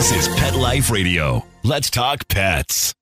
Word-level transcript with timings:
This 0.00 0.28
is 0.28 0.34
Pet 0.34 0.54
Life 0.56 0.90
Radio. 0.90 1.44
Let's 1.62 1.90
talk 1.90 2.26
pets. 2.26 2.94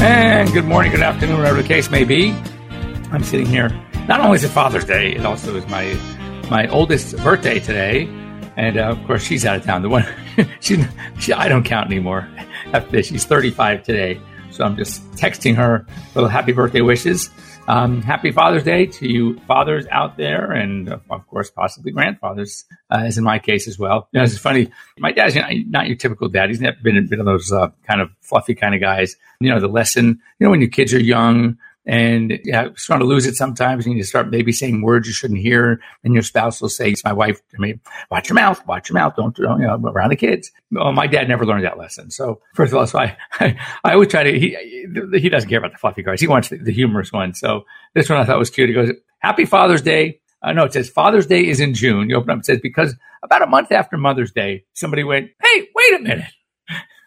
And 0.00 0.52
good 0.52 0.64
morning, 0.64 0.90
good 0.90 1.00
afternoon, 1.00 1.38
whatever 1.38 1.62
the 1.62 1.68
case 1.68 1.92
may 1.92 2.02
be. 2.02 2.32
I'm 3.12 3.22
sitting 3.22 3.46
here. 3.46 3.68
Not 4.08 4.18
only 4.18 4.34
is 4.34 4.42
it 4.42 4.48
Father's 4.48 4.84
Day, 4.84 5.12
it 5.12 5.24
also 5.24 5.54
is 5.54 5.64
my 5.68 5.96
my 6.50 6.66
oldest 6.70 7.16
birthday 7.18 7.60
today, 7.60 8.06
and 8.56 8.76
uh, 8.76 8.90
of 8.90 9.04
course 9.06 9.22
she's 9.22 9.44
out 9.44 9.56
of 9.56 9.64
town. 9.64 9.82
The 9.82 9.88
one 9.88 10.06
she, 10.60 10.82
she 11.18 11.32
I 11.32 11.48
don't 11.48 11.64
count 11.64 11.86
anymore. 11.86 12.28
She's 12.92 13.24
35 13.24 13.82
today, 13.82 14.20
so 14.50 14.64
I'm 14.64 14.76
just 14.76 15.02
texting 15.12 15.54
her 15.56 15.86
little 16.14 16.28
happy 16.28 16.52
birthday 16.52 16.80
wishes. 16.80 17.30
Um, 17.68 18.02
happy 18.02 18.32
Father's 18.32 18.64
Day 18.64 18.86
to 18.86 19.08
you 19.08 19.38
fathers 19.46 19.86
out 19.92 20.16
there, 20.16 20.50
and 20.50 20.88
of 20.88 21.26
course, 21.28 21.50
possibly 21.50 21.92
grandfathers, 21.92 22.64
uh, 22.90 23.02
as 23.04 23.16
in 23.16 23.22
my 23.22 23.38
case 23.38 23.68
as 23.68 23.78
well. 23.78 24.08
You 24.10 24.18
know, 24.18 24.24
it's 24.24 24.36
funny. 24.38 24.70
My 24.98 25.12
dad's 25.12 25.36
you 25.36 25.42
know, 25.42 25.48
not 25.68 25.86
your 25.86 25.96
typical 25.96 26.28
dad. 26.28 26.48
He's 26.48 26.60
never 26.60 26.76
been, 26.82 27.06
been 27.06 27.20
one 27.20 27.28
of 27.28 27.38
those 27.38 27.52
uh, 27.52 27.68
kind 27.86 28.00
of 28.00 28.10
fluffy 28.20 28.56
kind 28.56 28.74
of 28.74 28.80
guys. 28.80 29.14
You 29.40 29.50
know, 29.50 29.60
the 29.60 29.68
lesson, 29.68 30.20
you 30.38 30.44
know, 30.44 30.50
when 30.50 30.60
your 30.60 30.70
kids 30.70 30.92
are 30.94 31.00
young, 31.00 31.58
and 31.86 32.38
yeah, 32.44 32.68
starting 32.76 33.06
to 33.06 33.08
lose 33.08 33.26
it 33.26 33.36
sometimes. 33.36 33.86
And 33.86 33.96
you 33.96 34.04
start 34.04 34.30
maybe 34.30 34.52
saying 34.52 34.82
words 34.82 35.06
you 35.06 35.14
shouldn't 35.14 35.40
hear, 35.40 35.80
and 36.04 36.14
your 36.14 36.22
spouse 36.22 36.60
will 36.60 36.68
say, 36.68 36.90
It's 36.90 37.04
"My 37.04 37.12
wife, 37.12 37.40
I 37.54 37.58
mean, 37.58 37.80
watch 38.10 38.28
your 38.28 38.34
mouth, 38.34 38.64
watch 38.66 38.90
your 38.90 38.94
mouth, 38.94 39.14
don't, 39.16 39.34
don't 39.34 39.60
you 39.60 39.66
know 39.66 39.80
around 39.86 40.10
the 40.10 40.16
kids." 40.16 40.50
Well, 40.70 40.92
my 40.92 41.06
dad 41.06 41.28
never 41.28 41.46
learned 41.46 41.64
that 41.64 41.78
lesson. 41.78 42.10
So 42.10 42.40
first 42.54 42.72
of 42.72 42.78
all, 42.78 42.86
so 42.86 42.98
I, 42.98 43.16
I, 43.40 43.56
I 43.84 43.92
always 43.94 44.08
try 44.08 44.22
to. 44.22 44.38
He 44.38 44.56
he 45.12 45.28
doesn't 45.28 45.48
care 45.48 45.58
about 45.58 45.72
the 45.72 45.78
fluffy 45.78 46.02
cards. 46.02 46.20
He 46.20 46.28
wants 46.28 46.48
the, 46.48 46.58
the 46.58 46.72
humorous 46.72 47.12
one. 47.12 47.34
So 47.34 47.64
this 47.94 48.08
one 48.08 48.18
I 48.18 48.24
thought 48.24 48.38
was 48.38 48.50
cute. 48.50 48.68
He 48.68 48.74
goes, 48.74 48.90
"Happy 49.18 49.44
Father's 49.44 49.82
Day." 49.82 50.20
Uh, 50.42 50.54
no, 50.54 50.64
it 50.64 50.72
says 50.72 50.88
Father's 50.88 51.26
Day 51.26 51.46
is 51.46 51.60
in 51.60 51.74
June. 51.74 52.08
You 52.08 52.16
open 52.16 52.30
up, 52.30 52.38
it 52.38 52.46
says 52.46 52.60
because 52.62 52.94
about 53.22 53.42
a 53.42 53.46
month 53.46 53.72
after 53.72 53.98
Mother's 53.98 54.32
Day, 54.32 54.64
somebody 54.74 55.04
went, 55.04 55.30
"Hey, 55.42 55.68
wait 55.74 56.00
a 56.00 56.02
minute." 56.02 56.32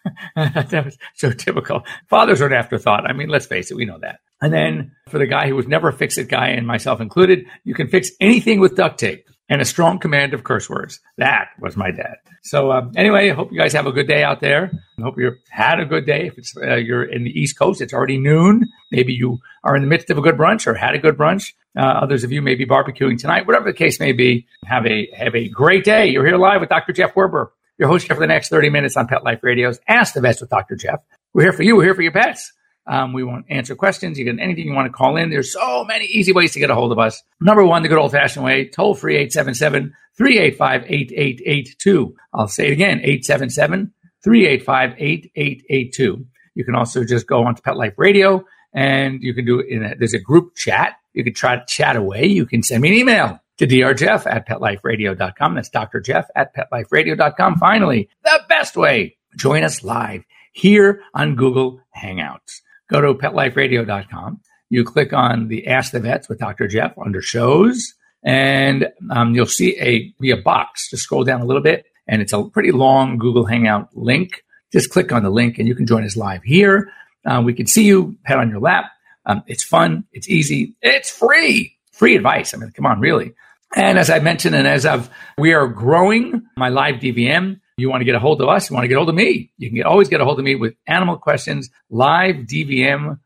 that 0.36 0.84
was 0.84 0.98
so 1.14 1.30
typical. 1.30 1.82
Fathers 2.08 2.40
are 2.40 2.46
an 2.46 2.52
afterthought. 2.52 3.08
I 3.08 3.12
mean, 3.12 3.28
let's 3.28 3.46
face 3.46 3.70
it, 3.70 3.76
we 3.76 3.84
know 3.84 3.98
that. 4.00 4.20
And 4.44 4.52
then 4.52 4.92
for 5.08 5.18
the 5.18 5.26
guy 5.26 5.48
who 5.48 5.56
was 5.56 5.66
never 5.66 5.88
a 5.88 5.92
fix 5.92 6.18
it 6.18 6.28
guy, 6.28 6.48
and 6.48 6.66
myself 6.66 7.00
included, 7.00 7.46
you 7.64 7.72
can 7.72 7.88
fix 7.88 8.10
anything 8.20 8.60
with 8.60 8.76
duct 8.76 9.00
tape 9.00 9.26
and 9.48 9.62
a 9.62 9.64
strong 9.64 9.98
command 9.98 10.34
of 10.34 10.44
curse 10.44 10.68
words. 10.68 11.00
That 11.16 11.48
was 11.58 11.78
my 11.78 11.90
dad. 11.90 12.16
So 12.42 12.70
um, 12.70 12.92
anyway, 12.94 13.30
I 13.30 13.34
hope 13.34 13.52
you 13.52 13.58
guys 13.58 13.72
have 13.72 13.86
a 13.86 13.92
good 13.92 14.06
day 14.06 14.22
out 14.22 14.40
there. 14.40 14.70
I 14.98 15.02
hope 15.02 15.18
you 15.18 15.32
had 15.48 15.80
a 15.80 15.86
good 15.86 16.04
day. 16.04 16.26
If 16.26 16.36
it's 16.36 16.54
uh, 16.58 16.74
you're 16.74 17.04
in 17.04 17.24
the 17.24 17.30
East 17.30 17.58
Coast, 17.58 17.80
it's 17.80 17.94
already 17.94 18.18
noon. 18.18 18.66
Maybe 18.90 19.14
you 19.14 19.38
are 19.62 19.74
in 19.74 19.80
the 19.80 19.88
midst 19.88 20.10
of 20.10 20.18
a 20.18 20.20
good 20.20 20.36
brunch 20.36 20.66
or 20.66 20.74
had 20.74 20.94
a 20.94 20.98
good 20.98 21.16
brunch. 21.16 21.54
Uh, 21.74 21.86
others 21.86 22.22
of 22.22 22.30
you 22.30 22.42
may 22.42 22.54
be 22.54 22.66
barbecuing 22.66 23.18
tonight. 23.18 23.46
Whatever 23.46 23.64
the 23.64 23.78
case 23.78 23.98
may 23.98 24.12
be, 24.12 24.46
have 24.66 24.86
a 24.86 25.10
have 25.16 25.34
a 25.34 25.48
great 25.48 25.84
day. 25.84 26.08
You're 26.08 26.26
here 26.26 26.36
live 26.36 26.60
with 26.60 26.68
Dr. 26.68 26.92
Jeff 26.92 27.14
Werber, 27.14 27.48
your 27.78 27.88
host 27.88 28.08
here 28.08 28.14
for 28.14 28.20
the 28.20 28.26
next 28.26 28.50
30 28.50 28.68
minutes 28.68 28.98
on 28.98 29.06
Pet 29.06 29.24
Life 29.24 29.40
Radio's 29.42 29.80
Ask 29.88 30.12
the 30.12 30.20
Vets 30.20 30.42
with 30.42 30.50
Dr. 30.50 30.76
Jeff. 30.76 31.00
We're 31.32 31.44
here 31.44 31.52
for 31.54 31.62
you. 31.62 31.76
We're 31.76 31.84
here 31.84 31.94
for 31.94 32.02
your 32.02 32.12
pets. 32.12 32.52
Um, 32.86 33.12
we 33.12 33.24
want 33.24 33.46
to 33.46 33.52
answer 33.52 33.74
questions. 33.74 34.18
You 34.18 34.24
can 34.26 34.38
anything 34.38 34.66
you 34.66 34.74
want 34.74 34.86
to 34.86 34.92
call 34.92 35.16
in. 35.16 35.30
There's 35.30 35.52
so 35.52 35.84
many 35.84 36.04
easy 36.06 36.32
ways 36.32 36.52
to 36.52 36.58
get 36.58 36.70
a 36.70 36.74
hold 36.74 36.92
of 36.92 36.98
us. 36.98 37.22
Number 37.40 37.64
one, 37.64 37.82
the 37.82 37.88
good 37.88 37.98
old 37.98 38.12
fashioned 38.12 38.44
way, 38.44 38.68
toll 38.68 38.94
free 38.94 39.16
877 39.16 39.94
385 40.16 40.84
8882. 40.86 42.14
I'll 42.34 42.48
say 42.48 42.68
it 42.68 42.72
again 42.72 42.98
877 42.98 43.92
385 44.22 44.94
8882. 44.98 46.26
You 46.54 46.64
can 46.64 46.74
also 46.74 47.04
just 47.04 47.26
go 47.26 47.44
onto 47.44 47.62
Pet 47.62 47.76
Life 47.76 47.94
Radio 47.96 48.44
and 48.72 49.22
you 49.22 49.34
can 49.34 49.44
do 49.44 49.60
it 49.60 49.66
in 49.68 49.84
a, 49.84 49.94
there's 49.96 50.14
a 50.14 50.20
group 50.20 50.54
chat. 50.54 50.96
You 51.14 51.24
can 51.24 51.34
try 51.34 51.56
to 51.56 51.64
chat 51.66 51.96
away. 51.96 52.26
You 52.26 52.44
can 52.44 52.62
send 52.62 52.82
me 52.82 52.88
an 52.88 52.94
email 52.94 53.40
to 53.58 53.66
drjeff 53.66 54.26
at 54.26 54.46
petliferadio.com. 54.48 55.54
That's 55.54 55.68
Dr. 55.68 56.00
Jeff 56.00 56.26
at 56.36 56.54
petliferadio.com. 56.54 57.56
Finally, 57.56 58.08
the 58.24 58.42
best 58.48 58.76
way, 58.76 59.16
join 59.36 59.64
us 59.64 59.82
live 59.82 60.24
here 60.52 61.02
on 61.14 61.34
Google 61.34 61.80
Hangouts 61.96 62.60
go 62.90 63.00
to 63.00 63.14
petliferadio.com. 63.14 64.40
You 64.70 64.84
click 64.84 65.12
on 65.12 65.48
the 65.48 65.66
Ask 65.66 65.92
the 65.92 66.00
Vets 66.00 66.28
with 66.28 66.38
Dr. 66.38 66.66
Jeff 66.66 66.96
under 66.98 67.22
shows, 67.22 67.94
and 68.22 68.88
um, 69.10 69.34
you'll 69.34 69.46
see 69.46 69.78
a 69.78 70.12
be 70.20 70.30
a 70.30 70.36
box. 70.36 70.90
Just 70.90 71.04
scroll 71.04 71.24
down 71.24 71.40
a 71.40 71.44
little 71.44 71.62
bit, 71.62 71.86
and 72.08 72.22
it's 72.22 72.32
a 72.32 72.44
pretty 72.44 72.72
long 72.72 73.18
Google 73.18 73.44
Hangout 73.44 73.96
link. 73.96 74.42
Just 74.72 74.90
click 74.90 75.12
on 75.12 75.22
the 75.22 75.30
link, 75.30 75.58
and 75.58 75.68
you 75.68 75.74
can 75.74 75.86
join 75.86 76.04
us 76.04 76.16
live 76.16 76.42
here. 76.42 76.90
Uh, 77.24 77.42
we 77.44 77.54
can 77.54 77.66
see 77.66 77.84
you, 77.84 78.16
pet 78.24 78.38
on 78.38 78.50
your 78.50 78.60
lap. 78.60 78.86
Um, 79.26 79.42
it's 79.46 79.62
fun. 79.62 80.04
It's 80.12 80.28
easy. 80.28 80.74
It's 80.82 81.10
free. 81.10 81.76
Free 81.92 82.16
advice. 82.16 82.52
I 82.54 82.58
mean, 82.58 82.70
come 82.72 82.86
on, 82.86 83.00
really. 83.00 83.32
And 83.74 83.98
as 83.98 84.10
I 84.10 84.18
mentioned, 84.18 84.54
and 84.54 84.66
as 84.66 84.86
I've, 84.86 85.10
we 85.38 85.52
are 85.52 85.66
growing 85.66 86.42
my 86.56 86.68
live 86.68 86.96
DVM. 86.96 87.60
You 87.76 87.90
want 87.90 88.02
to 88.02 88.04
get 88.04 88.14
a 88.14 88.20
hold 88.20 88.40
of 88.40 88.48
us, 88.48 88.70
you 88.70 88.74
want 88.74 88.84
to 88.84 88.88
get 88.88 88.94
a 88.94 88.98
hold 88.98 89.08
of 89.08 89.16
me. 89.16 89.50
You 89.58 89.68
can 89.68 89.76
get, 89.76 89.86
always 89.86 90.08
get 90.08 90.20
a 90.20 90.24
hold 90.24 90.38
of 90.38 90.44
me 90.44 90.54
with 90.54 90.74
animal 90.86 91.16
questions, 91.16 91.70
livedvm.com, 91.90 93.16